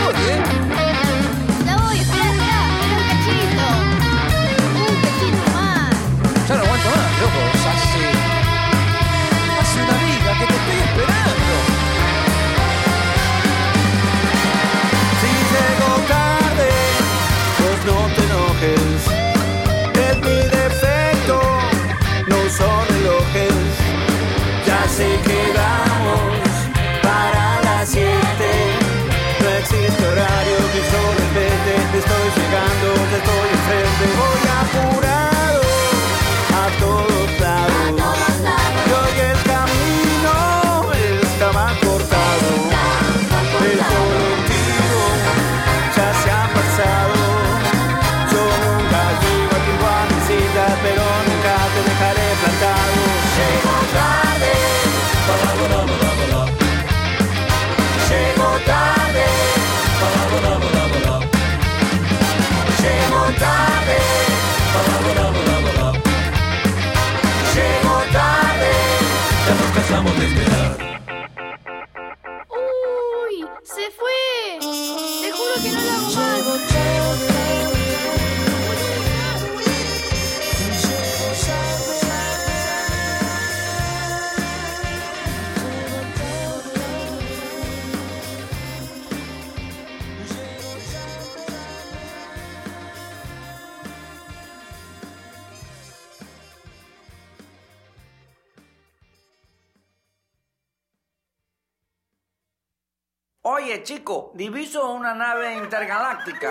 [103.68, 106.50] Oye, chico, diviso una nave intergaláctica.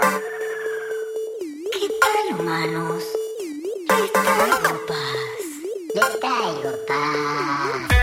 [1.71, 3.03] ¿Qué tal, humanos?
[3.89, 5.95] Les traigo paz.
[5.95, 7.96] Les traigo paz.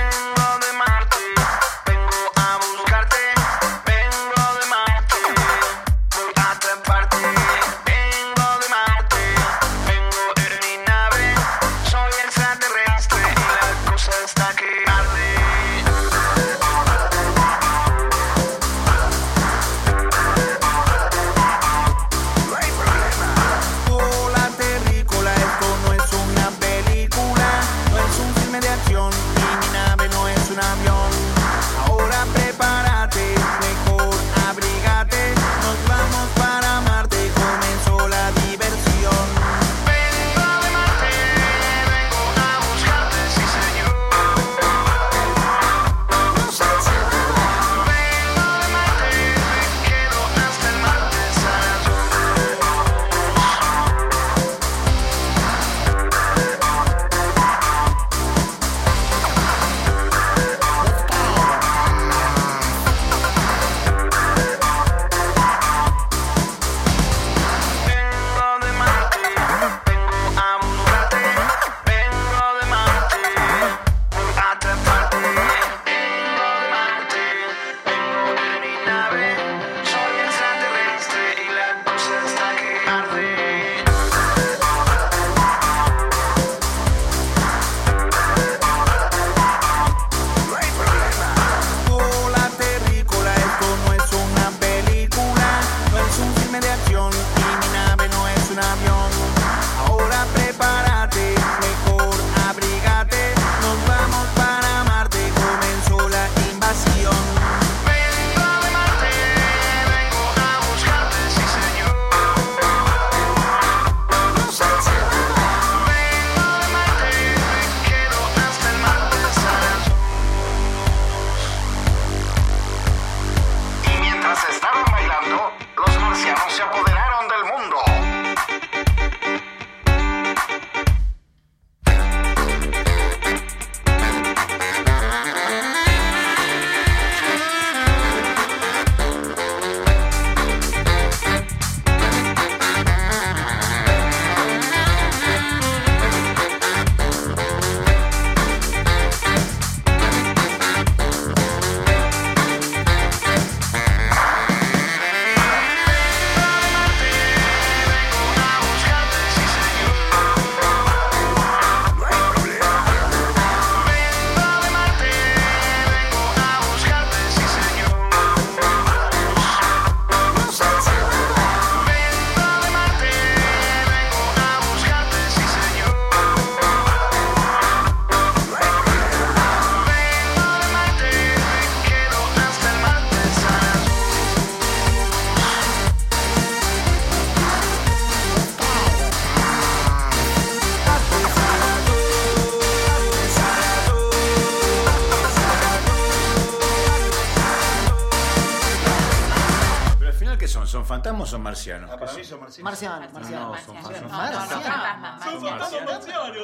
[200.85, 201.91] ¿Son fantasmas o son marcianos?
[201.91, 202.65] Ah, para mí son marcianos.
[202.71, 203.41] Marcianos, marcianos.
[203.41, 204.51] No, no, son fantasmas.
[204.51, 205.25] Son fantasmas.
[205.25, 206.37] Son fantasmas marcianos.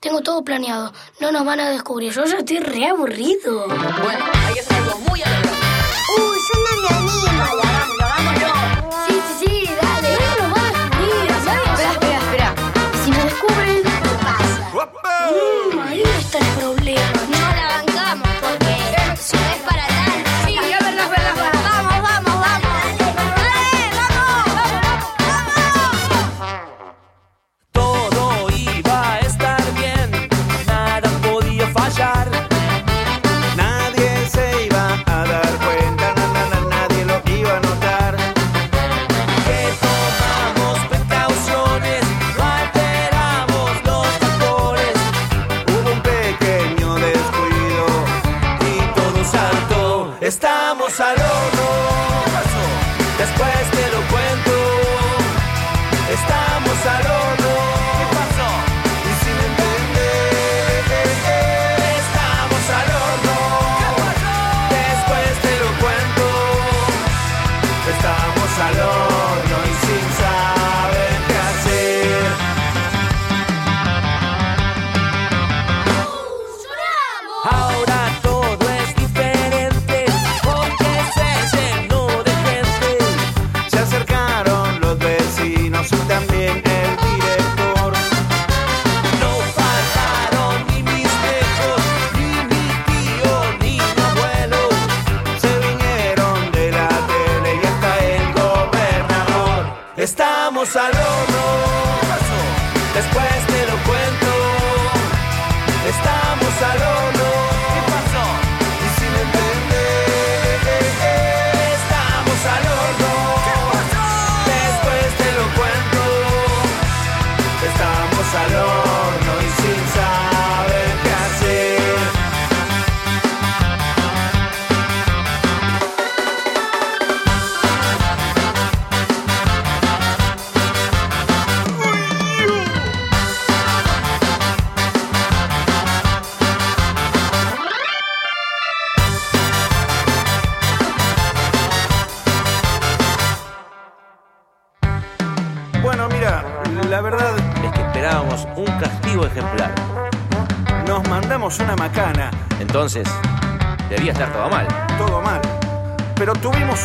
[0.00, 0.90] Tengo todo planeado.
[1.20, 2.14] No nos van a descubrir.
[2.14, 3.68] Yo ya estoy re aburrido.
[3.68, 5.50] Bueno, hay que hacer algo muy alegre.
[6.16, 7.55] Uy, yo no me animo.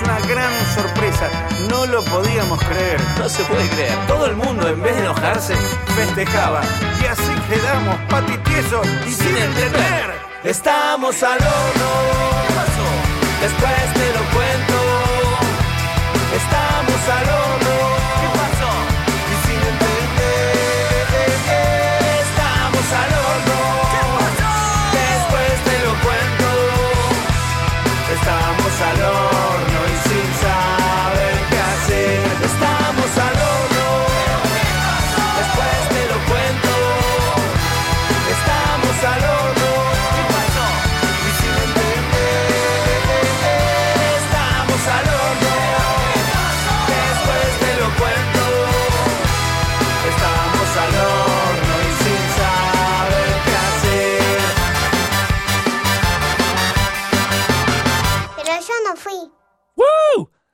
[0.04, 1.30] Una gran sorpresa,
[1.70, 3.00] no lo podíamos creer.
[3.18, 3.98] No se puede creer.
[4.08, 5.56] Todo el mundo, en vez de enojarse,
[5.96, 6.62] Festejaba
[7.02, 10.22] y así quedamos patitiesos y sin entender.
[10.44, 11.90] Estamos al horno.
[12.48, 12.88] ¿Qué pasó?
[13.42, 14.78] Después te lo cuento.
[16.36, 17.91] Estamos al horno.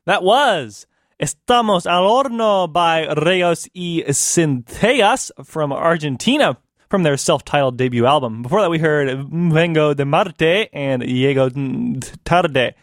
[0.08, 0.88] That was
[1.20, 6.58] Estamos al Horno by Rayos y Centellas from Argentina
[6.90, 8.42] from their self titled debut album.
[8.42, 11.52] Before that, we heard Vengo de Marte and Llego
[12.24, 12.74] Tarde.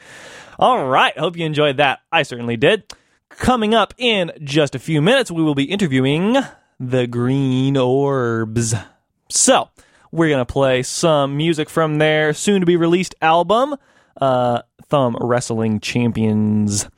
[0.59, 2.01] All right, hope you enjoyed that.
[2.13, 2.93] I certainly did.
[3.31, 6.37] Coming up in just a few minutes, we will be interviewing
[6.79, 8.75] the Green Orbs.
[9.31, 9.71] So,
[10.13, 13.77] we're going to play some music from their soon to be released album,
[14.21, 14.61] uh,
[14.95, 16.89] Thumb Wrestling Champions.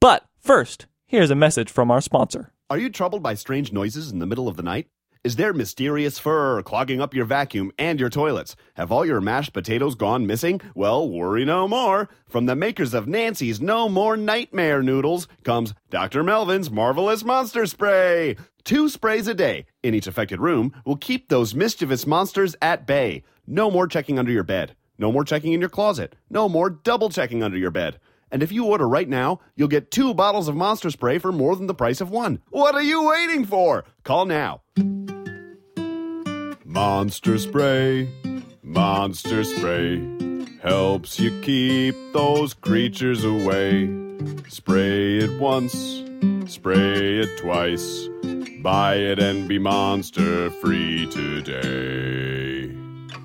[0.00, 2.52] But first, here's a message from our sponsor.
[2.70, 4.86] Are you troubled by strange noises in the middle of the night?
[5.24, 8.54] Is there mysterious fur clogging up your vacuum and your toilets?
[8.74, 10.60] Have all your mashed potatoes gone missing?
[10.76, 12.08] Well, worry no more.
[12.28, 16.22] From the makers of Nancy's No More Nightmare Noodles comes Dr.
[16.22, 18.36] Melvin's Marvelous Monster Spray.
[18.62, 23.24] Two sprays a day in each affected room will keep those mischievous monsters at bay.
[23.44, 24.76] No more checking under your bed.
[25.00, 26.14] No more checking in your closet.
[26.28, 27.98] No more double checking under your bed.
[28.30, 31.56] And if you order right now, you'll get two bottles of Monster Spray for more
[31.56, 32.42] than the price of one.
[32.50, 33.86] What are you waiting for?
[34.04, 34.60] Call now.
[36.66, 38.10] Monster Spray,
[38.62, 43.90] Monster Spray helps you keep those creatures away.
[44.48, 45.72] Spray it once,
[46.46, 48.06] spray it twice.
[48.62, 52.79] Buy it and be monster free today.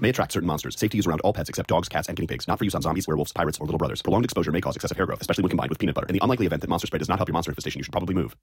[0.06, 0.78] May attract certain monsters.
[0.78, 2.48] Safe to use around all pets except dogs, cats, and guinea pigs.
[2.48, 4.04] Not for use on zombies, werewolves, pirates, or little brothers.
[4.04, 6.06] Prolonged exposure may cause excessive hair growth, especially when combined with peanut butter.
[6.06, 7.92] In the unlikely event that monster spray does not help your monster infestation, you should
[7.92, 8.36] probably move.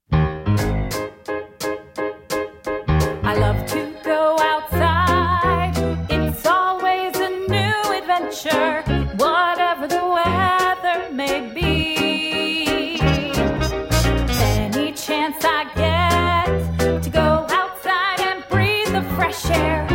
[3.23, 5.75] I love to go outside.
[6.11, 8.83] It's always a new adventure,
[9.19, 12.99] whatever the weather may be.
[14.33, 19.87] Any chance I get to go outside and breathe the fresh air,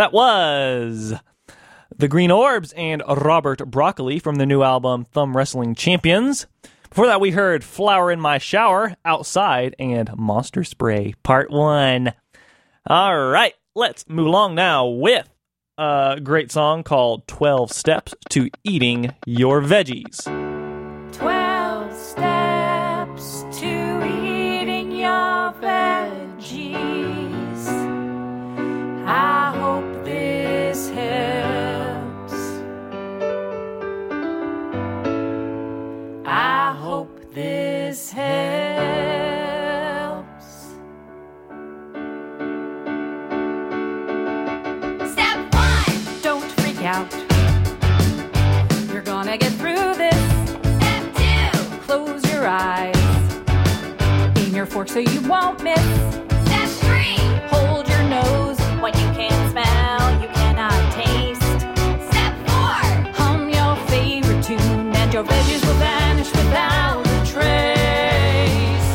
[0.00, 1.12] That was
[1.94, 6.46] The Green Orbs and Robert Broccoli from the new album Thumb Wrestling Champions.
[6.88, 12.14] Before that, we heard Flower in My Shower, Outside, and Monster Spray, Part 1.
[12.86, 15.28] All right, let's move along now with
[15.76, 20.24] a great song called 12 Steps to Eating Your Veggies.
[21.12, 26.80] 12 Steps to Eating Your Veggies.
[29.06, 29.39] I-
[52.40, 52.96] your eyes.
[54.38, 55.84] Aim your fork so you won't miss.
[56.46, 57.18] Step three.
[57.52, 58.58] Hold your nose.
[58.80, 61.42] What you can't smell, you cannot taste.
[62.10, 62.80] Step four.
[63.20, 68.90] Hum your favorite tune, and your veggies will vanish without a trace.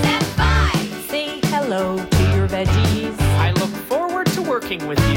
[0.00, 0.88] Step five.
[1.10, 3.14] Say hello to your veggies.
[3.46, 5.13] I look forward to working with you.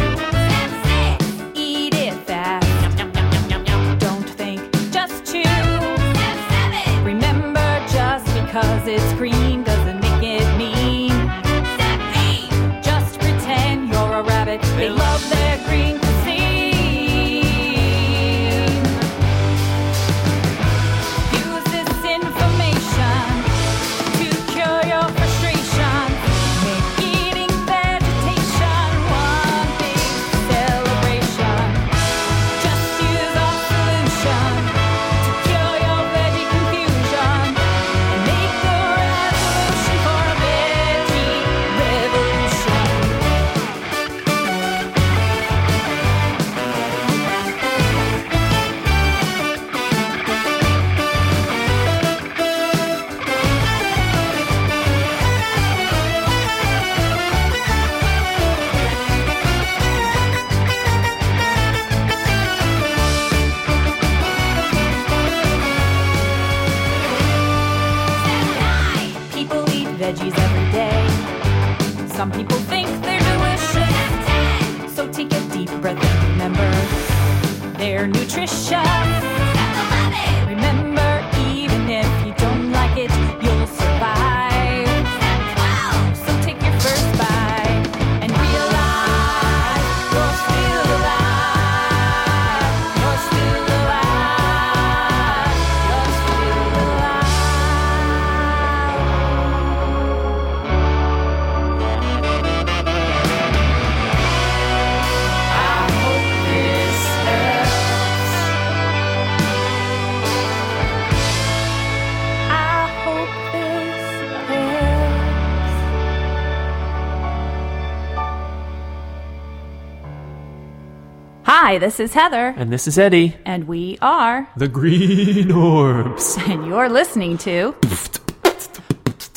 [121.78, 122.56] Hi, this is Heather.
[122.58, 123.36] And this is Eddie.
[123.46, 124.50] And we are.
[124.58, 126.36] The Green Orbs.
[126.48, 127.76] And you're listening to.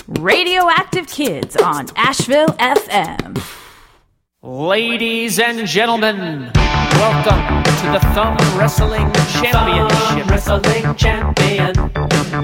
[0.09, 3.45] Radio Active Kids on Asheville FM.
[4.41, 9.13] Ladies and gentlemen, welcome to the Thumb Wrestling
[9.43, 9.99] Championship.
[9.99, 11.75] Thumb Wrestling Champion.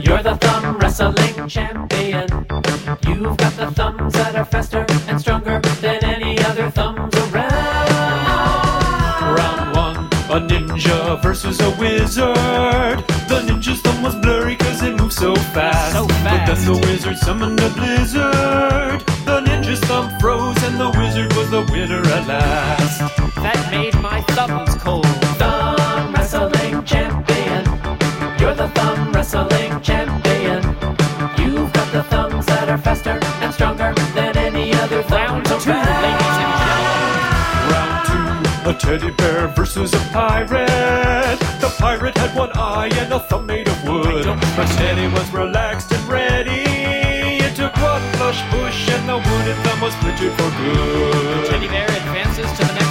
[0.04, 2.28] You're the Thumb Wrestling Champion.
[3.08, 6.04] You've got the thumbs that are faster and stronger than
[11.36, 12.98] ninja versus a wizard.
[13.28, 15.92] The ninja's thumb was blurry cause it moved so fast.
[15.92, 19.00] So But then the wizard summoned a blizzard.
[19.24, 23.00] The ninja's thumb froze and the wizard was the winner at last.
[23.36, 25.06] That made my thumbs cold.
[25.38, 27.64] Thumb Wrestling Champion.
[28.38, 30.62] You're the Thumb Wrestling Champion.
[31.38, 35.86] You've got the thumbs that are faster and stronger than any other thumbs around.
[35.86, 36.25] Round two,
[38.66, 41.38] a teddy bear versus a pirate.
[41.60, 44.26] The pirate had one eye and a thumb made of wood.
[44.56, 46.64] But Teddy was relaxed and ready.
[47.46, 51.46] It took one lush push and the wooden thumb was splintered for good.
[51.46, 52.85] Teddy Bear advances to the next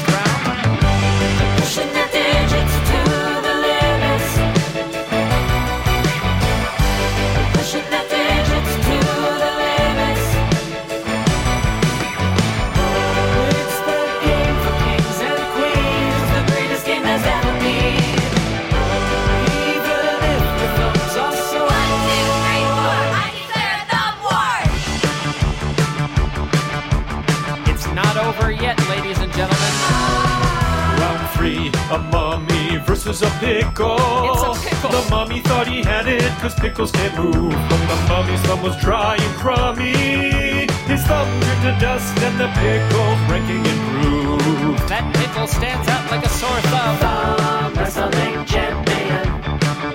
[31.92, 33.98] a mummy versus a pickle.
[34.30, 34.90] It's a pickle.
[34.92, 37.52] The mummy thought he had it, cause pickles can't move.
[37.70, 40.68] But the mummy's thumb was dry and crummy.
[40.88, 44.88] His thumb turned to dust and the pickle breaking and grooved.
[44.90, 46.98] That pickle stands out like a sore thumb.
[46.98, 49.26] Thumb Wrestling Champion.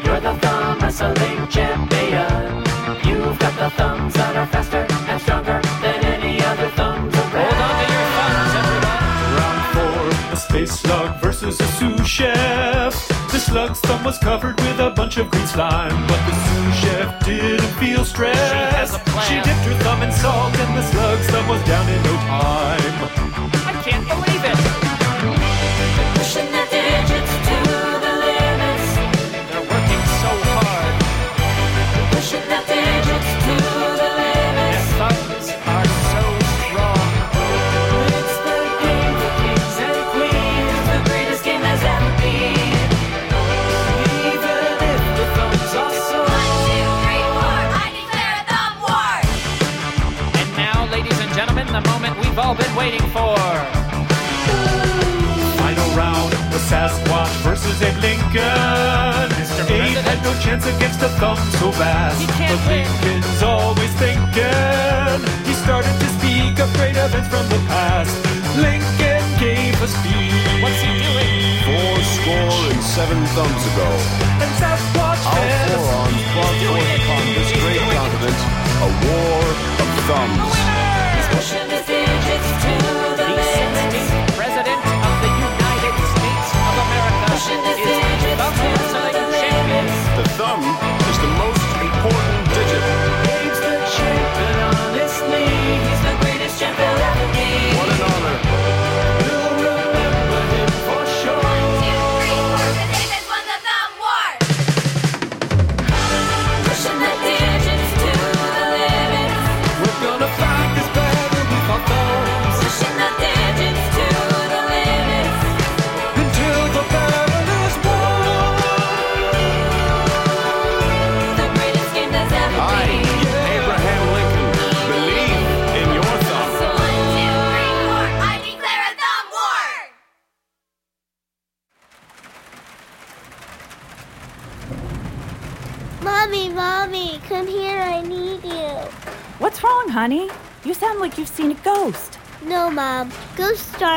[0.04, 2.64] You're the Thumb Wrestling Champion.
[3.04, 4.99] You've got the thumbs that are faster
[11.80, 13.08] sous chef.
[13.32, 17.24] The slug's thumb was covered with a bunch of green slime, but the sous chef
[17.24, 18.52] didn't feel stressed.
[18.52, 19.26] She has a plan.
[19.26, 22.94] She dipped her thumb in salt, and the slug's thumb was down in no time.
[23.66, 24.89] I can't believe it.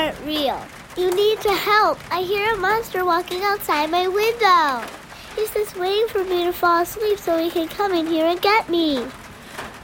[0.04, 0.62] Aren't real.
[0.98, 1.98] You need to help.
[2.12, 4.86] I hear a monster walking outside my window.
[5.36, 8.42] He's just waiting for me to fall asleep so he can come in here and
[8.42, 9.06] get me.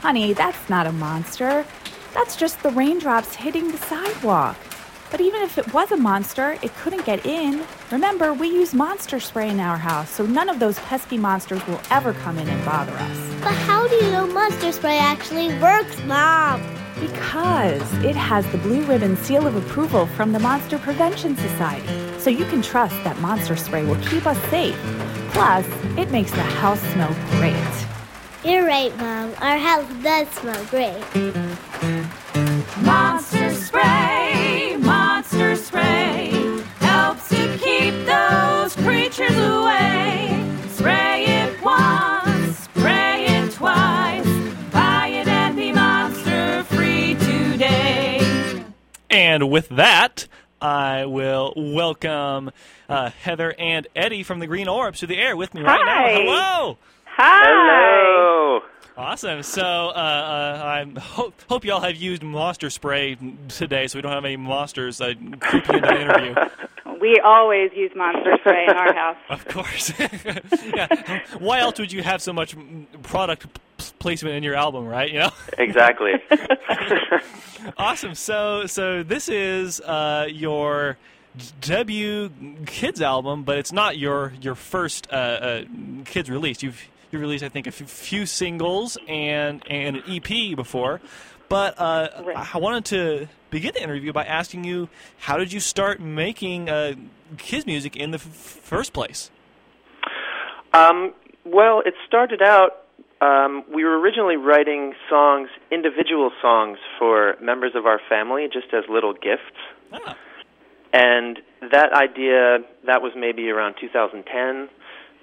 [0.02, 1.64] Honey, that's not a monster.
[2.12, 4.56] That's just the raindrops hitting the sidewalk.
[5.10, 7.64] But even if it was a monster, it couldn't get in.
[7.90, 11.80] Remember, we use monster spray in our house, so none of those pesky monsters will
[11.90, 13.34] ever come in and bother us.
[13.40, 16.79] But how do you know monster spray actually works, Mom?
[17.00, 21.88] Because it has the blue ribbon seal of approval from the Monster Prevention Society.
[22.18, 24.76] So you can trust that monster spray will keep us safe.
[25.32, 25.66] Plus,
[25.96, 27.54] it makes the house smell great.
[28.44, 29.32] You're right, Mom.
[29.40, 31.00] Our house does smell great.
[32.82, 34.19] Monster spray,
[49.30, 50.26] And with that,
[50.60, 52.50] I will welcome
[52.88, 55.84] uh, Heather and Eddie from the Green Orbs to the air with me right Hi.
[55.84, 56.20] now.
[56.20, 56.78] Hello.
[57.04, 57.42] Hi.
[57.46, 58.60] Hello.
[58.96, 59.44] Awesome.
[59.44, 63.16] So uh, uh, I hope hope y'all have used monster spray
[63.46, 66.34] today, so we don't have any monsters uh, creeping into the interview.
[67.00, 69.16] We always use monster spray in our house.
[69.30, 69.92] Of course.
[70.74, 71.20] yeah.
[71.38, 73.46] Why else would you have so much mm, product
[73.78, 75.10] p- placement in your album, right?
[75.10, 75.30] You know.
[75.58, 76.12] Exactly.
[77.78, 78.14] awesome.
[78.14, 80.98] So so this is uh, your
[81.60, 82.30] debut
[82.66, 85.64] kids album, but it's not your your first uh, uh,
[86.04, 86.62] kids release.
[86.62, 91.00] You've you released I think a f- few singles and and an EP before,
[91.48, 92.08] but uh,
[92.54, 96.94] I wanted to begin the interview by asking you how did you start making uh,
[97.38, 99.30] kids music in the f- first place?
[100.72, 101.12] Um,
[101.44, 102.76] well, it started out.
[103.20, 108.84] Um, we were originally writing songs, individual songs for members of our family, just as
[108.88, 109.58] little gifts.
[110.92, 111.38] And
[111.70, 114.68] that idea, that was maybe around 2010.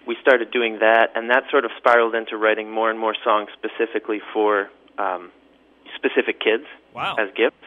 [0.05, 3.49] We started doing that, and that sort of spiraled into writing more and more songs
[3.57, 5.31] specifically for um,
[5.95, 6.63] specific kids
[6.93, 7.15] Wow.
[7.19, 7.57] as gifts.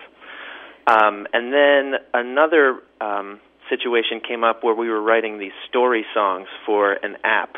[0.90, 6.48] Um, and then another um, situation came up where we were writing these story songs
[6.66, 7.56] for an app,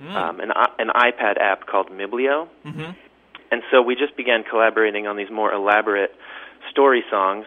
[0.00, 2.48] um, an, an iPad app called Miblio.
[2.64, 2.92] Mm-hmm.
[3.50, 6.10] And so we just began collaborating on these more elaborate
[6.70, 7.46] story songs.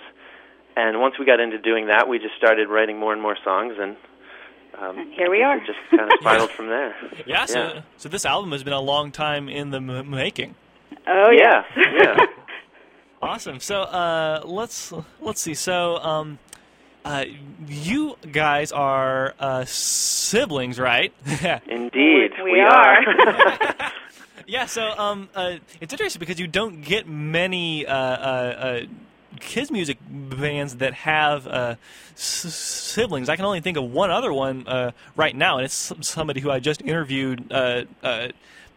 [0.75, 3.73] And once we got into doing that, we just started writing more and more songs,
[3.79, 3.97] and
[4.79, 5.57] um, here we are.
[5.59, 6.95] Just kind of spiraled from there.
[7.25, 10.53] Yeah, so so this album has been a long time in the m- making.
[11.07, 12.25] Oh yeah, yeah.
[13.21, 13.59] Awesome.
[13.59, 15.55] So uh, let's let's see.
[15.55, 16.39] So um,
[17.03, 17.25] uh,
[17.67, 21.13] you guys are uh, siblings, right?
[21.67, 22.97] Indeed, We we are.
[24.47, 24.65] yeah.
[24.67, 28.81] So um, uh, it's interesting because you don't get many uh, uh, uh,
[29.39, 31.75] kids music bands that have uh,
[32.13, 33.29] s- siblings.
[33.29, 36.51] I can only think of one other one uh, right now, and it's somebody who
[36.51, 38.27] I just interviewed uh, uh,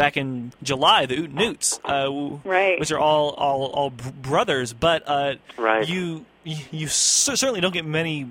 [0.01, 2.09] back in July, the Oot Newts, uh,
[2.43, 2.81] Right.
[2.81, 4.73] which are all all, all brothers.
[4.73, 5.87] But uh, Right.
[5.87, 8.27] you you certainly don't get many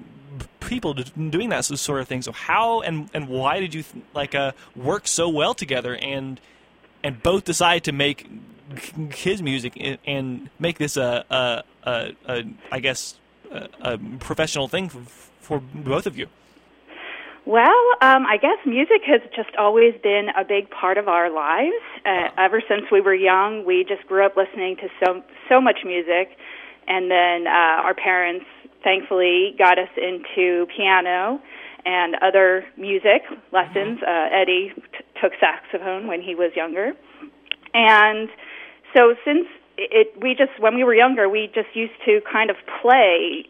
[0.59, 2.23] people doing that sort of thing.
[2.23, 3.83] So how and and why did you
[4.15, 6.41] like uh, work so well together and
[7.03, 8.27] and both decide to make
[9.13, 9.73] his music
[10.05, 12.41] and, make this a, a uh, uh,
[12.71, 13.19] I guess,
[13.51, 15.01] uh, a professional thing for,
[15.39, 16.27] for both of you.
[17.49, 21.81] Well, um, I guess music has just always been a big part of our lives.
[22.05, 25.79] Uh, ever since we were young, we just grew up listening to so so much
[25.83, 26.37] music,
[26.87, 28.45] and then uh, our parents
[28.83, 31.41] thankfully got us into piano
[31.87, 33.97] and other music lessons.
[34.05, 36.91] Uh, Eddie t- took saxophone when he was younger,
[37.73, 38.29] and
[38.95, 42.57] so since it, we just when we were younger, we just used to kind of
[42.79, 43.49] play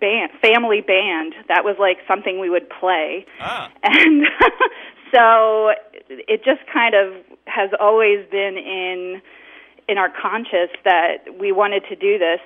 [0.00, 1.34] band, family band.
[1.48, 3.70] That was like something we would play, ah.
[3.82, 4.26] and
[5.12, 5.70] so
[6.08, 7.14] it just kind of
[7.46, 9.20] has always been in
[9.88, 12.40] in our conscious that we wanted to do this.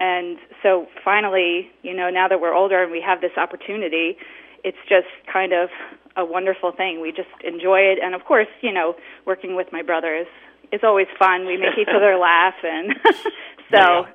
[0.00, 4.16] And so finally, you know, now that we're older and we have this opportunity,
[4.64, 5.70] it's just kind of
[6.16, 7.00] a wonderful thing.
[7.00, 8.94] We just enjoy it, and of course, you know,
[9.24, 10.26] working with my brother is
[10.70, 11.46] is always fun.
[11.46, 12.94] We make each other laugh, and
[13.72, 14.06] so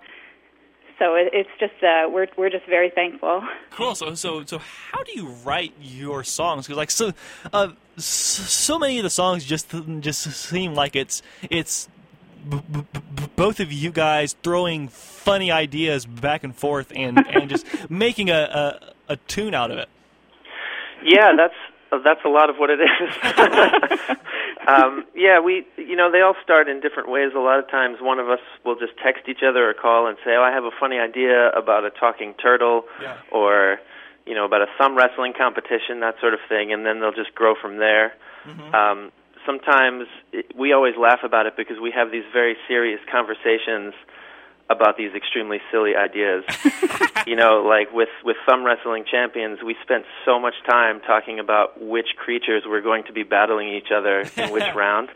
[1.00, 3.44] so it, it's just uh, we're we're just very thankful.
[3.72, 3.96] Cool.
[3.96, 4.60] So, so, so,
[4.92, 6.66] how do you write your songs?
[6.66, 7.14] Because, like, so,
[7.52, 11.90] uh, so many of the songs just just seem like it's it's
[12.50, 17.50] b- b- b- both of you guys throwing funny ideas back and forth and and
[17.50, 19.90] just making a, a a tune out of it.
[21.04, 24.18] Yeah, that's that's a lot of what it is.
[24.68, 27.32] um, yeah, we you know they all start in different ways.
[27.36, 30.18] A lot of times, one of us will just text each other or call and
[30.24, 32.86] say, "Oh, I have a funny idea about a talking turtle,"
[33.32, 33.80] or
[34.26, 37.36] you know about a thumb wrestling competition, that sort of thing, and then they'll just
[37.36, 38.16] grow from there.
[38.76, 39.12] Um,
[39.46, 43.94] sometimes it, we always laugh about it because we have these very serious conversations
[44.70, 46.44] about these extremely silly ideas.
[47.28, 51.82] you know, like with with thumb wrestling champions, we spent so much time talking about
[51.82, 55.10] which creatures were going to be battling each other in which round.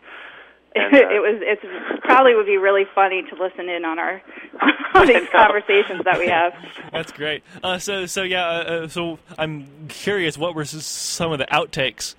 [0.74, 4.22] And, uh, it was it's probably would be really funny to listen in on our
[4.94, 6.52] on these conversations that we have.
[6.92, 7.42] That's great.
[7.62, 8.46] Uh, so, so yeah.
[8.46, 10.36] Uh, uh, so, I'm curious.
[10.36, 12.14] What were some of the outtakes?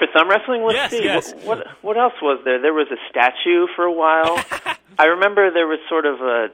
[0.00, 1.04] For thumb wrestling, let's Yes, see.
[1.04, 1.32] yes.
[1.44, 2.58] What, what what else was there?
[2.60, 4.42] There was a statue for a while.
[4.98, 6.48] I remember there was sort of a.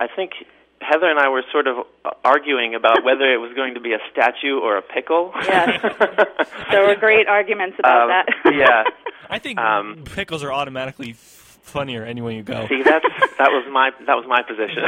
[0.00, 0.32] I think
[0.80, 1.84] Heather and I were sort of
[2.24, 5.32] arguing about whether it was going to be a statue or a pickle.
[5.44, 5.82] Yes.
[6.70, 8.26] there were great arguments about Um, that.
[8.54, 8.84] yeah.
[9.28, 12.66] I think Um, pickles are automatically funnier anywhere you go.
[12.68, 13.04] See, that's
[13.36, 14.84] that was my that was my position.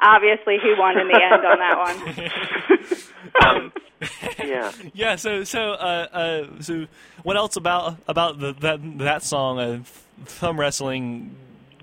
[0.00, 3.56] Obviously, he won in the end on that one.
[3.56, 3.72] um,
[4.38, 4.72] yeah.
[4.94, 5.16] yeah.
[5.16, 6.86] So so uh, uh, so
[7.22, 9.82] what else about about the, that that song, uh,
[10.24, 11.34] thumb wrestling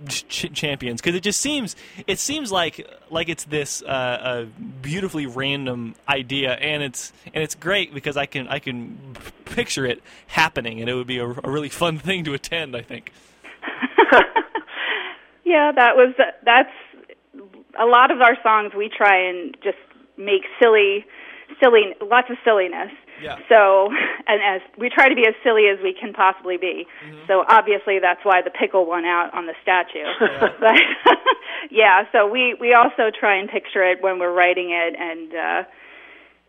[0.08, 1.02] ch- champions?
[1.02, 1.76] Because it just seems
[2.08, 4.46] it seems like like it's this uh, uh,
[4.82, 9.16] beautifully random idea, and it's and it's great because I can I can
[9.46, 12.76] picture it happening, and it would be a, a really fun thing to attend.
[12.76, 13.12] I think.
[15.46, 16.74] Yeah, that was that's
[17.80, 18.74] a lot of our songs.
[18.76, 19.78] We try and just
[20.18, 21.06] make silly,
[21.62, 22.92] silly, lots of silliness.
[23.22, 23.38] Yeah.
[23.50, 23.90] So,
[24.28, 26.86] and as we try to be as silly as we can possibly be.
[27.28, 30.06] So obviously that's why the pickle won out on the statue.
[30.60, 30.76] but
[31.72, 35.70] yeah, so we we also try and picture it when we're writing it, and uh,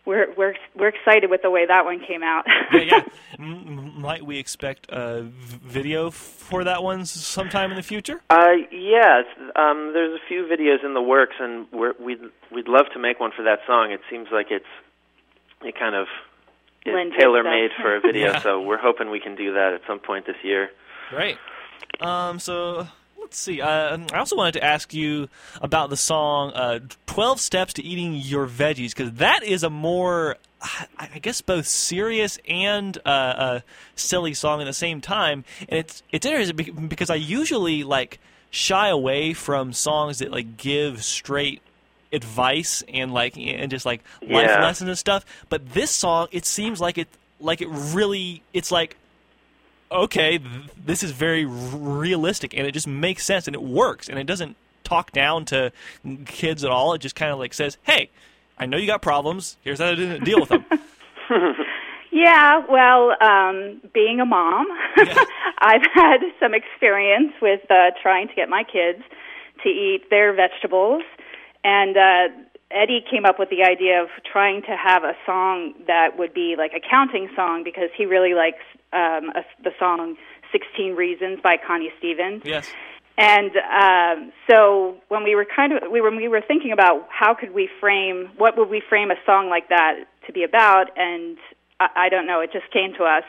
[0.05, 2.45] we're we're we're excited with the way that one came out.
[2.73, 3.01] yeah, yeah.
[3.39, 8.21] M- m- might we expect a v- video for that one sometime in the future?
[8.31, 9.25] Uh, yes,
[9.57, 12.21] um, there's a few videos in the works, and we're, we'd
[12.53, 13.93] we'd love to make one for that song.
[13.93, 14.67] It seems like it's
[15.65, 16.07] it kind of
[16.87, 18.41] is tailor made for a video, Yeah.
[18.41, 20.71] so we're hoping we can do that at some point this year.
[21.11, 21.39] Great.
[22.01, 22.87] Um, so
[23.21, 23.61] let's see.
[23.61, 25.29] Uh, I also wanted to ask you
[25.63, 30.37] about the song uh, 12 Steps to Eating Your Veggies, because that is a more,
[30.63, 33.61] I I guess, both serious and uh, uh,
[33.97, 35.45] silly song at the same time.
[35.69, 38.19] And it's, it's interesting because I usually, like,
[38.51, 41.63] shy away from songs that, like, give straight
[42.15, 44.63] advice and like and just like life Yeah.
[44.63, 47.09] lessons and stuff but this song it seems like it
[47.41, 48.97] like it really it's like
[49.93, 50.51] okay, th-
[50.85, 54.25] this is very r- realistic and it just makes sense and it works and it
[54.27, 55.71] doesn't talk down to
[56.27, 56.95] kids at all.
[56.95, 58.11] It just kind of like says, hey,
[58.59, 59.57] I know you got problems.
[59.63, 60.65] Here's how to deal with them.
[62.11, 64.67] Yeah, well, um, being a mom,
[65.59, 69.03] I've had some experience with uh, trying to get my kids
[69.65, 71.03] to eat their vegetables,
[71.65, 72.29] and uh,
[72.71, 76.55] Eddie came up with the idea of trying to have a song that would be
[76.57, 78.63] like a counting song because he really likes
[78.93, 80.17] um, a, the song
[80.53, 82.43] "16 Reasons" by Connie Stevens.
[82.45, 82.73] yes.
[83.17, 87.33] And um, so when we were kind of we were we were thinking about how
[87.33, 91.39] could we frame what would we frame a song like that to be about, and
[91.79, 93.23] I, I don't know, it just came to us.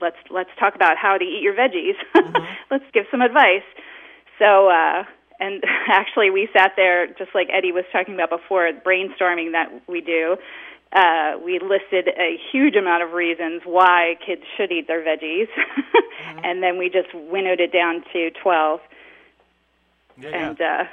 [0.00, 1.94] Let's let's talk about how to eat your veggies.
[2.70, 3.62] let's give some advice.
[4.40, 5.04] So uh,
[5.42, 10.00] and actually, we sat there just like Eddie was talking about before, brainstorming that we
[10.00, 10.36] do.
[10.92, 15.48] Uh, we listed a huge amount of reasons why kids should eat their veggies,
[16.44, 18.80] and then we just winnowed it down to twelve.
[20.22, 20.84] and uh,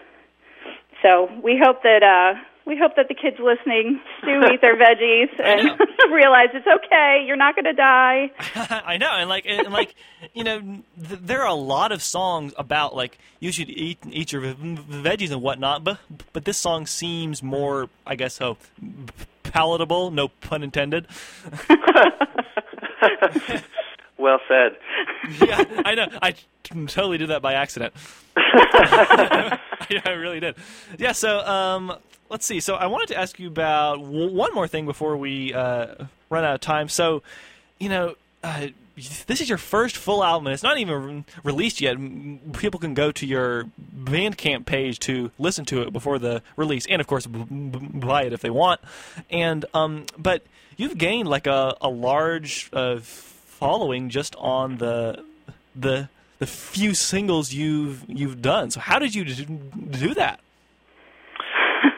[1.02, 2.40] so we hope that uh,
[2.70, 5.78] we hope that the kids listening do eat their veggies and
[6.14, 7.24] realize it's okay.
[7.26, 8.32] You're not going to die.
[8.86, 9.96] I know, and like, and like,
[10.36, 14.32] you know, th- there are a lot of songs about like you should eat eat
[14.32, 15.98] your v- veggies and whatnot, but
[16.32, 18.58] but this song seems more, I guess, so
[19.44, 20.12] palatable.
[20.12, 21.08] No pun intended.
[24.20, 24.76] Well said.
[25.48, 26.08] yeah, I know.
[26.22, 26.36] I
[26.88, 27.94] totally did that by accident.
[28.36, 29.60] I,
[30.06, 30.56] I really did.
[30.98, 31.14] Yeah.
[31.14, 31.94] So, um,
[32.30, 32.60] let's see.
[32.60, 36.56] So, I wanted to ask you about one more thing before we uh, run out
[36.56, 36.90] of time.
[36.90, 37.24] So,
[37.80, 38.68] you know, uh,
[39.28, 41.98] this is your first full album, and it's not even re- released yet.
[42.54, 43.66] People can go to your
[43.98, 48.42] Bandcamp page to listen to it before the release, and of course, buy it if
[48.42, 48.82] they want.
[49.30, 50.44] And um, but
[50.76, 53.00] you've gained like a a large uh,
[53.60, 55.24] following just on the
[55.76, 56.10] the
[56.40, 58.72] the few singles you've you've done.
[58.72, 60.40] So how did you do, do that?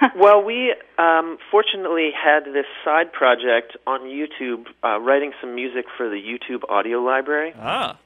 [0.16, 6.10] well, we um, fortunately had this side project on YouTube, uh, writing some music for
[6.10, 7.54] the YouTube audio library.
[7.58, 7.98] Ah.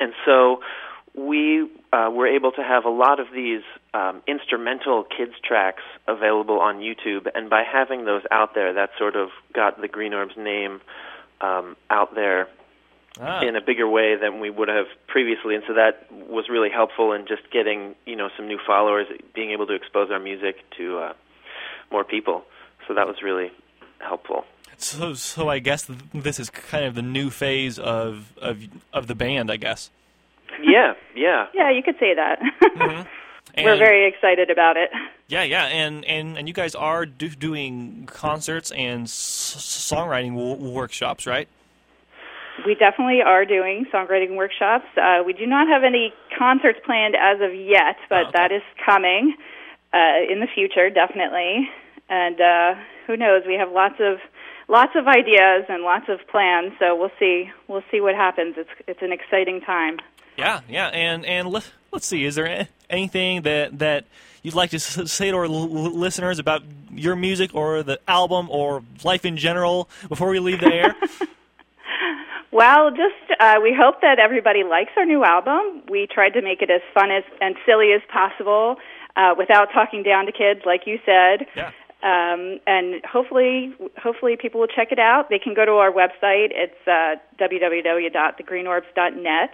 [0.00, 0.60] And so
[1.14, 3.62] we uh, were able to have a lot of these
[3.94, 9.16] um, instrumental kids tracks available on YouTube, and by having those out there, that sort
[9.16, 10.80] of got the Green Orbs name
[11.40, 12.48] um, out there
[13.20, 13.40] Ah.
[13.42, 17.12] in a bigger way than we would have previously, and so that was really helpful
[17.12, 20.98] in just getting you know some new followers, being able to expose our music to
[20.98, 21.12] uh,
[21.90, 22.44] more people.
[22.86, 23.50] So that was really
[24.00, 24.44] helpful.
[24.76, 28.62] So so I guess this is kind of the new phase of of
[28.92, 29.90] of the band, I guess.
[30.62, 31.46] Yeah, yeah.
[31.54, 32.40] Yeah, you could say that.
[33.56, 34.90] We're very excited about it.
[35.28, 39.56] Yeah, yeah, and and and you guys are do, doing concerts and s-
[39.90, 41.48] songwriting w- workshops, right?
[42.64, 44.86] We definitely are doing songwriting workshops.
[44.96, 49.36] Uh, we do not have any concerts planned as of yet, but that is coming
[49.92, 51.68] uh, in the future, definitely.
[52.08, 52.74] And uh,
[53.06, 53.42] who knows?
[53.46, 54.18] We have lots of
[54.68, 56.72] lots of ideas and lots of plans.
[56.78, 57.50] So we'll see.
[57.68, 58.54] We'll see what happens.
[58.56, 59.98] It's it's an exciting time.
[60.36, 62.24] Yeah, yeah, and and let, let's see.
[62.24, 64.04] Is there anything that that
[64.42, 68.82] you'd like to say to our l- listeners about your music or the album or
[69.04, 70.94] life in general before we leave the air?
[72.56, 75.82] Well, just uh, we hope that everybody likes our new album.
[75.90, 78.76] We tried to make it as fun as and silly as possible,
[79.14, 81.46] uh, without talking down to kids, like you said.
[81.54, 81.70] Yeah.
[82.02, 85.28] Um, and hopefully, hopefully people will check it out.
[85.28, 86.48] They can go to our website.
[86.52, 89.50] It's uh, www.thegreenorbs.net.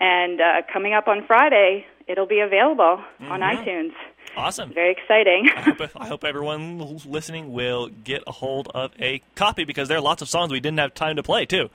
[0.00, 3.64] And uh, coming up on Friday, it'll be available on Mhm.
[3.64, 3.92] iTunes.
[4.36, 4.70] Awesome.
[4.74, 5.48] Very exciting.
[5.56, 9.96] I hope, I hope everyone listening will get a hold of a copy because there
[9.98, 11.70] are lots of songs we didn't have time to play too.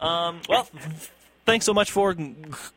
[0.00, 0.68] Um, well,
[1.46, 2.16] thanks so much for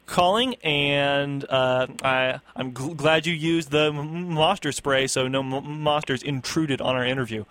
[0.05, 5.39] calling, and uh, I, I'm gl- glad you used the m- monster spray so no
[5.39, 7.45] m- monsters intruded on our interview.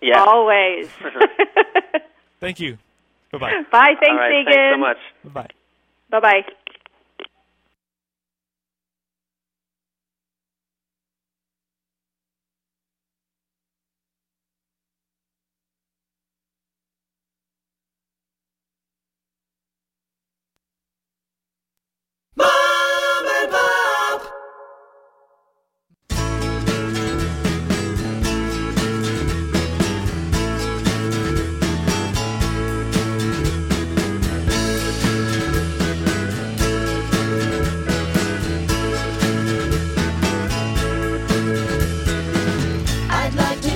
[0.00, 0.24] Yeah.
[0.24, 0.88] Always.
[2.40, 2.78] Thank you.
[3.32, 3.52] Bye bye.
[3.70, 3.94] Bye.
[4.00, 4.52] Thanks, All right, Megan.
[4.52, 4.98] thanks so much.
[5.34, 5.48] Bye.
[6.10, 6.20] Bye.
[6.20, 6.44] Bye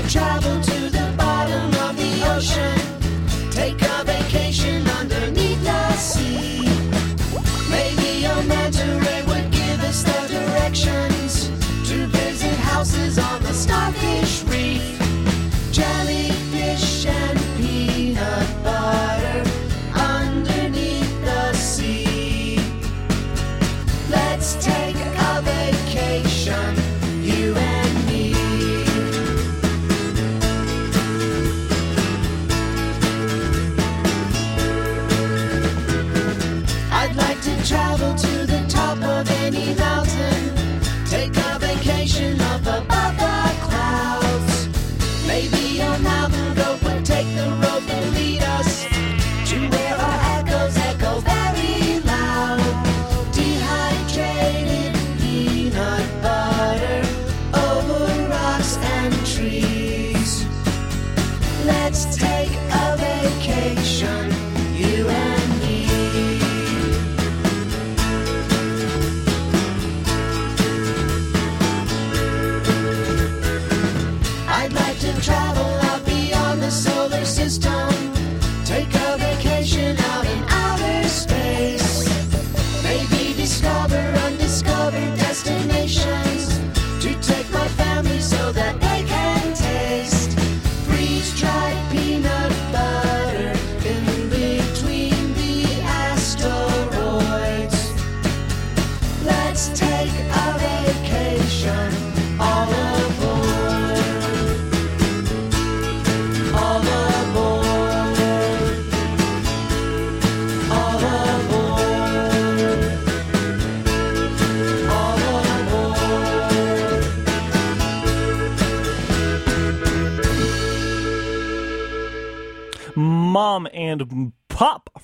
[0.08, 2.73] travel to the bottom of the ocean,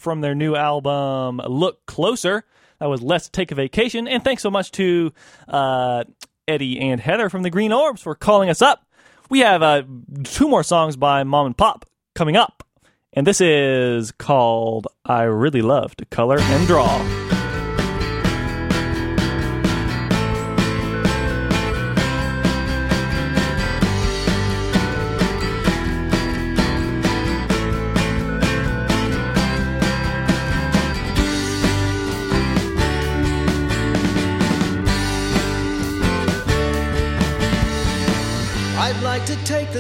[0.01, 2.45] from their new album Look Closer.
[2.79, 4.09] That was Let's Take a Vacation.
[4.09, 5.13] And thanks so much to
[5.47, 6.05] uh,
[6.49, 8.87] Eddie and Heather from the Green Orbs for calling us up.
[9.29, 9.83] We have uh,
[10.25, 11.83] two more songs by mömandpöp
[12.15, 12.65] coming up.
[13.13, 17.30] And this is called I Really Love to Color and Draw.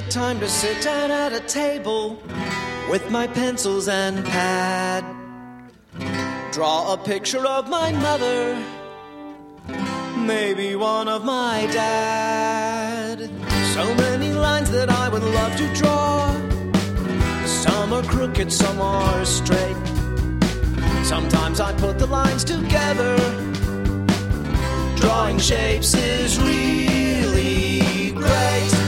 [0.01, 2.23] The time to sit down at a table
[2.89, 5.05] with my pencils and pad.
[6.53, 8.57] Draw a picture of my mother,
[10.17, 13.19] maybe one of my dad.
[13.75, 16.33] So many lines that I would love to draw.
[17.47, 19.77] Some are crooked, some are straight.
[21.05, 23.17] Sometimes I put the lines together.
[24.97, 28.80] Drawing shapes is really great.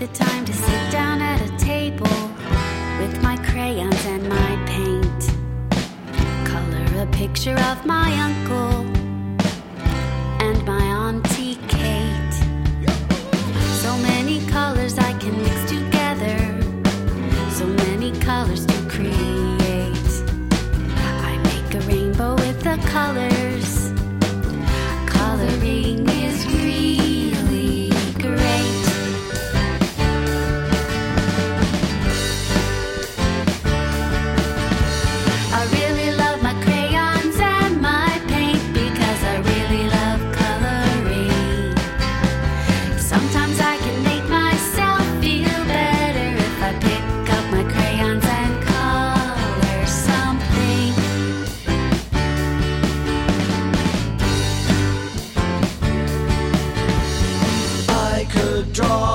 [0.00, 2.08] The time to sit down at a table
[2.98, 5.22] with my crayons and my paint.
[6.46, 8.80] Color a picture of my uncle
[10.40, 12.32] and my auntie Kate.
[13.82, 16.38] So many colors I can mix together,
[17.50, 20.10] so many colors to create.
[21.28, 23.29] I make a rainbow with the colors.
[58.80, 59.09] Draw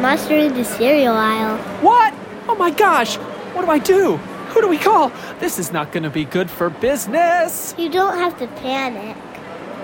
[0.00, 1.58] Monster in the cereal aisle.
[1.80, 2.14] What?
[2.48, 3.16] Oh my gosh!
[3.54, 4.16] What do I do?
[4.52, 5.10] Who do we call?
[5.40, 7.74] This is not going to be good for business.
[7.78, 9.16] You don't have to panic.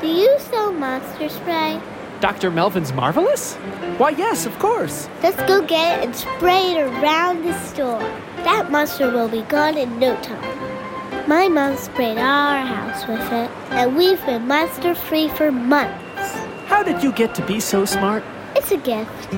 [0.00, 1.80] Do you sell monster spray?
[2.20, 2.50] Dr.
[2.50, 3.54] Melvin's Marvelous?
[3.96, 5.08] Why, yes, of course.
[5.22, 8.00] Let's go get it and spray it around the store.
[8.44, 11.28] That monster will be gone in no time.
[11.28, 16.34] My mom sprayed our house with it, and we've been monster free for months.
[16.66, 18.22] How did you get to be so smart?
[18.54, 19.32] It's a gift.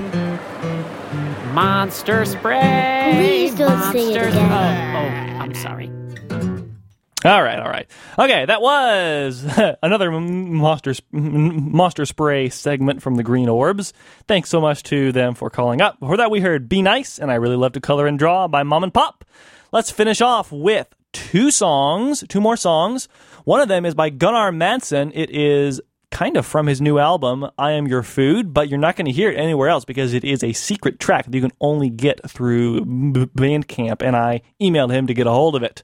[1.52, 3.12] Monster spray!
[3.16, 4.52] Please don't say it Monster- again.
[4.52, 5.90] Oh, oh, I'm sorry.
[7.24, 7.88] All right, all right.
[8.18, 9.44] Okay, that was
[9.82, 13.92] another monster monster spray segment from the Green Orbs.
[14.26, 16.00] Thanks so much to them for calling up.
[16.00, 18.62] Before that, we heard "Be Nice" and "I Really Love to Color and Draw" by
[18.64, 19.20] mömandpöp.
[19.70, 23.08] Let's finish off with two songs, two more songs.
[23.44, 25.12] One of them is by Gunnar Madsen.
[25.14, 25.80] It is
[26.12, 29.12] kind of from his new album, I Am Your Food, but you're not going to
[29.12, 32.30] hear it anywhere else because it is a secret track that you can only get
[32.30, 35.82] through Bandcamp, and I emailed him to get a hold of it.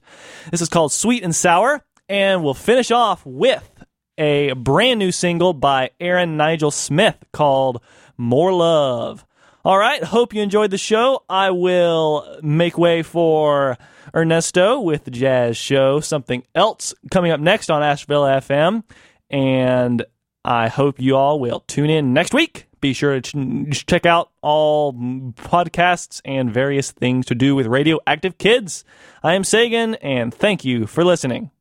[0.51, 3.69] This is called Sweet and Sour, and we'll finish off with
[4.17, 7.81] a brand new single by Aaron Nigel Smith called
[8.17, 9.25] More Love.
[9.65, 11.23] All right, hope you enjoyed the show.
[11.27, 13.77] I will make way for
[14.15, 18.83] Ernesto with the Jazz Show, something else coming up next on Asheville FM.
[19.29, 20.05] And
[20.49, 22.65] I hope you all will tune in next week.
[22.81, 27.99] Be sure to ch- check out all podcasts and various things to do with Radio
[28.07, 28.83] Active Kids.
[29.21, 31.51] I am Sagan, and thank you for listening.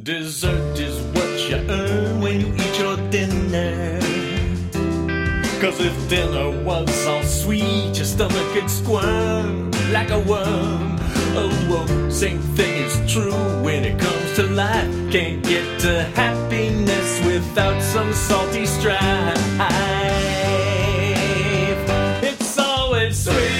[0.00, 3.98] Dessert is what you earn when you eat your dinner.
[5.60, 11.03] Cause if dinner was all sweet, your stomach could squirm like a worm.
[11.36, 13.32] Oh, whoa, same thing is true
[13.62, 14.88] when it comes to life.
[15.10, 19.00] Can't get to happiness without some salty strife.
[22.22, 23.53] It's always sweet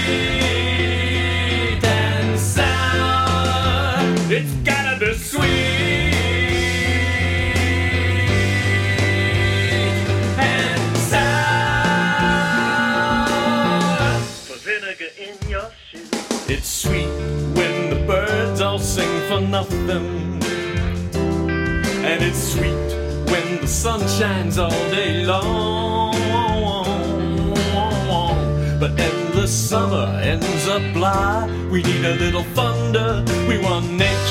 [19.55, 20.43] nothing.
[22.11, 22.89] And it's sweet
[23.31, 26.15] when the sun shines all day long.
[28.81, 31.47] But endless summer ends up blah.
[31.73, 33.09] We need a little thunder.
[33.49, 34.24] We want nature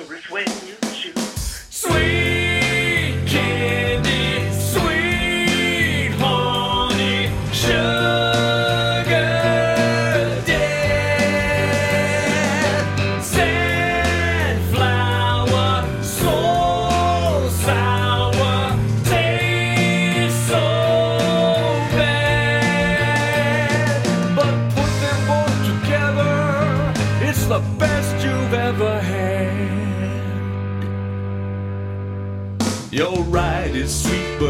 [0.00, 1.18] A when you shoot.
[1.18, 2.39] Sweet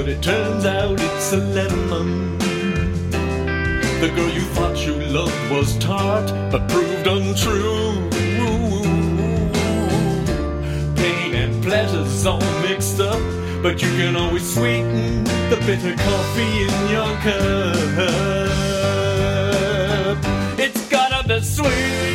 [0.00, 2.38] but it turns out it's a lemon.
[4.00, 8.08] The girl you thought you loved was tart, but proved untrue.
[10.96, 13.20] Pain and pleasure's all mixed up,
[13.62, 18.16] but you can always sweeten the bitter coffee in your cup.
[20.58, 22.09] It's gotta be sweet.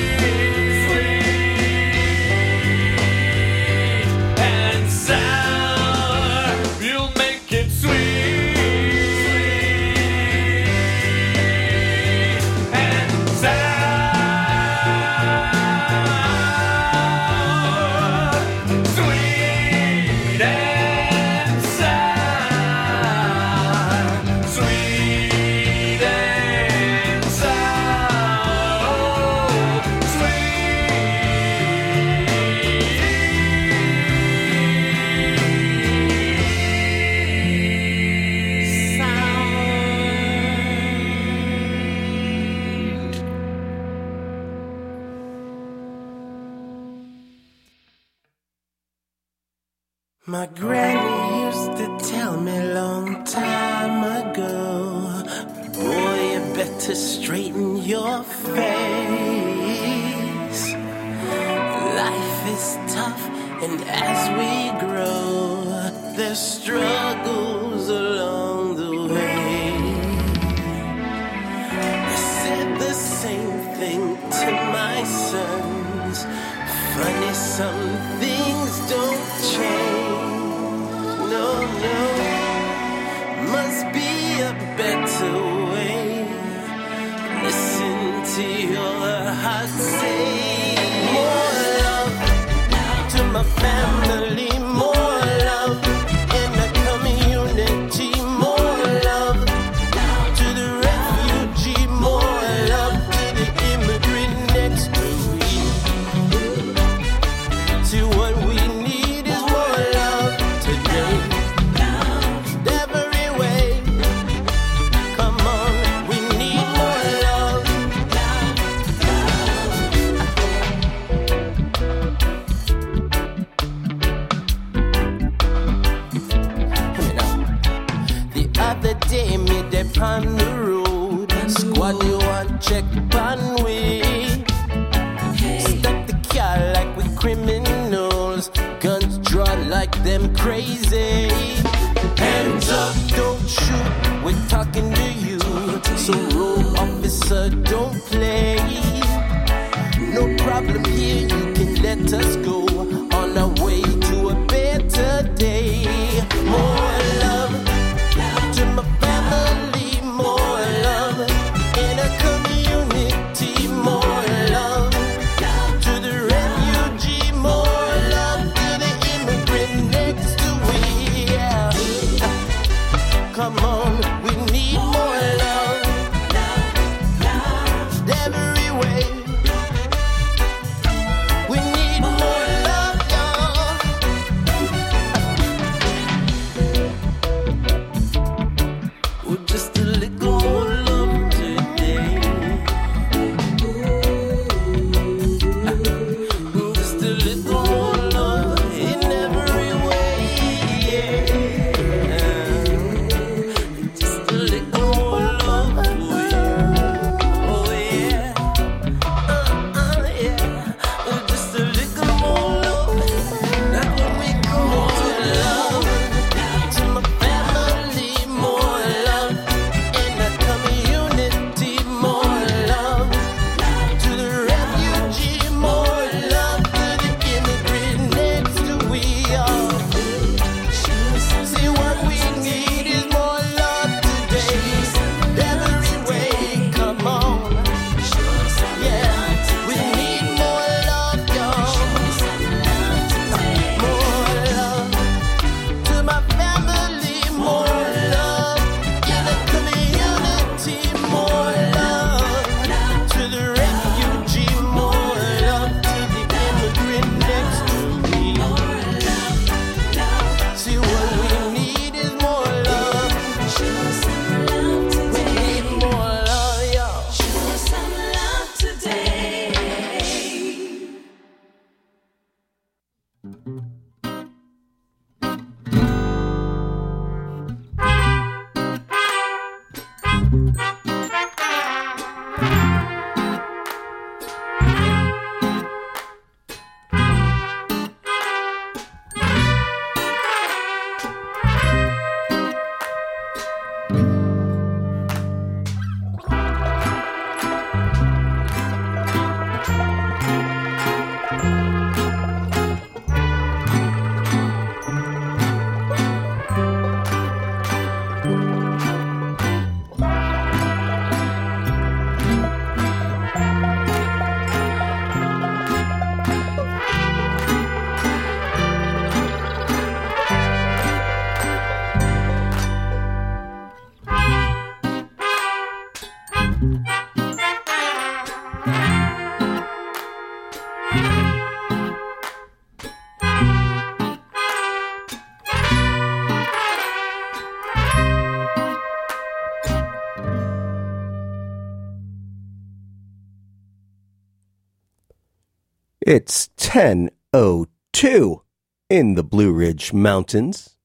[349.93, 350.75] Mountains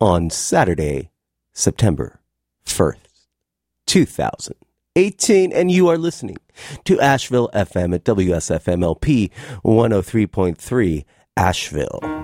[0.00, 1.10] on Saturday,
[1.52, 2.20] September
[2.64, 2.96] 1st,
[3.86, 6.36] 2018 and you are listening
[6.84, 9.30] to Asheville FM at WSFMLP
[9.64, 11.04] 103.3
[11.36, 12.15] Asheville.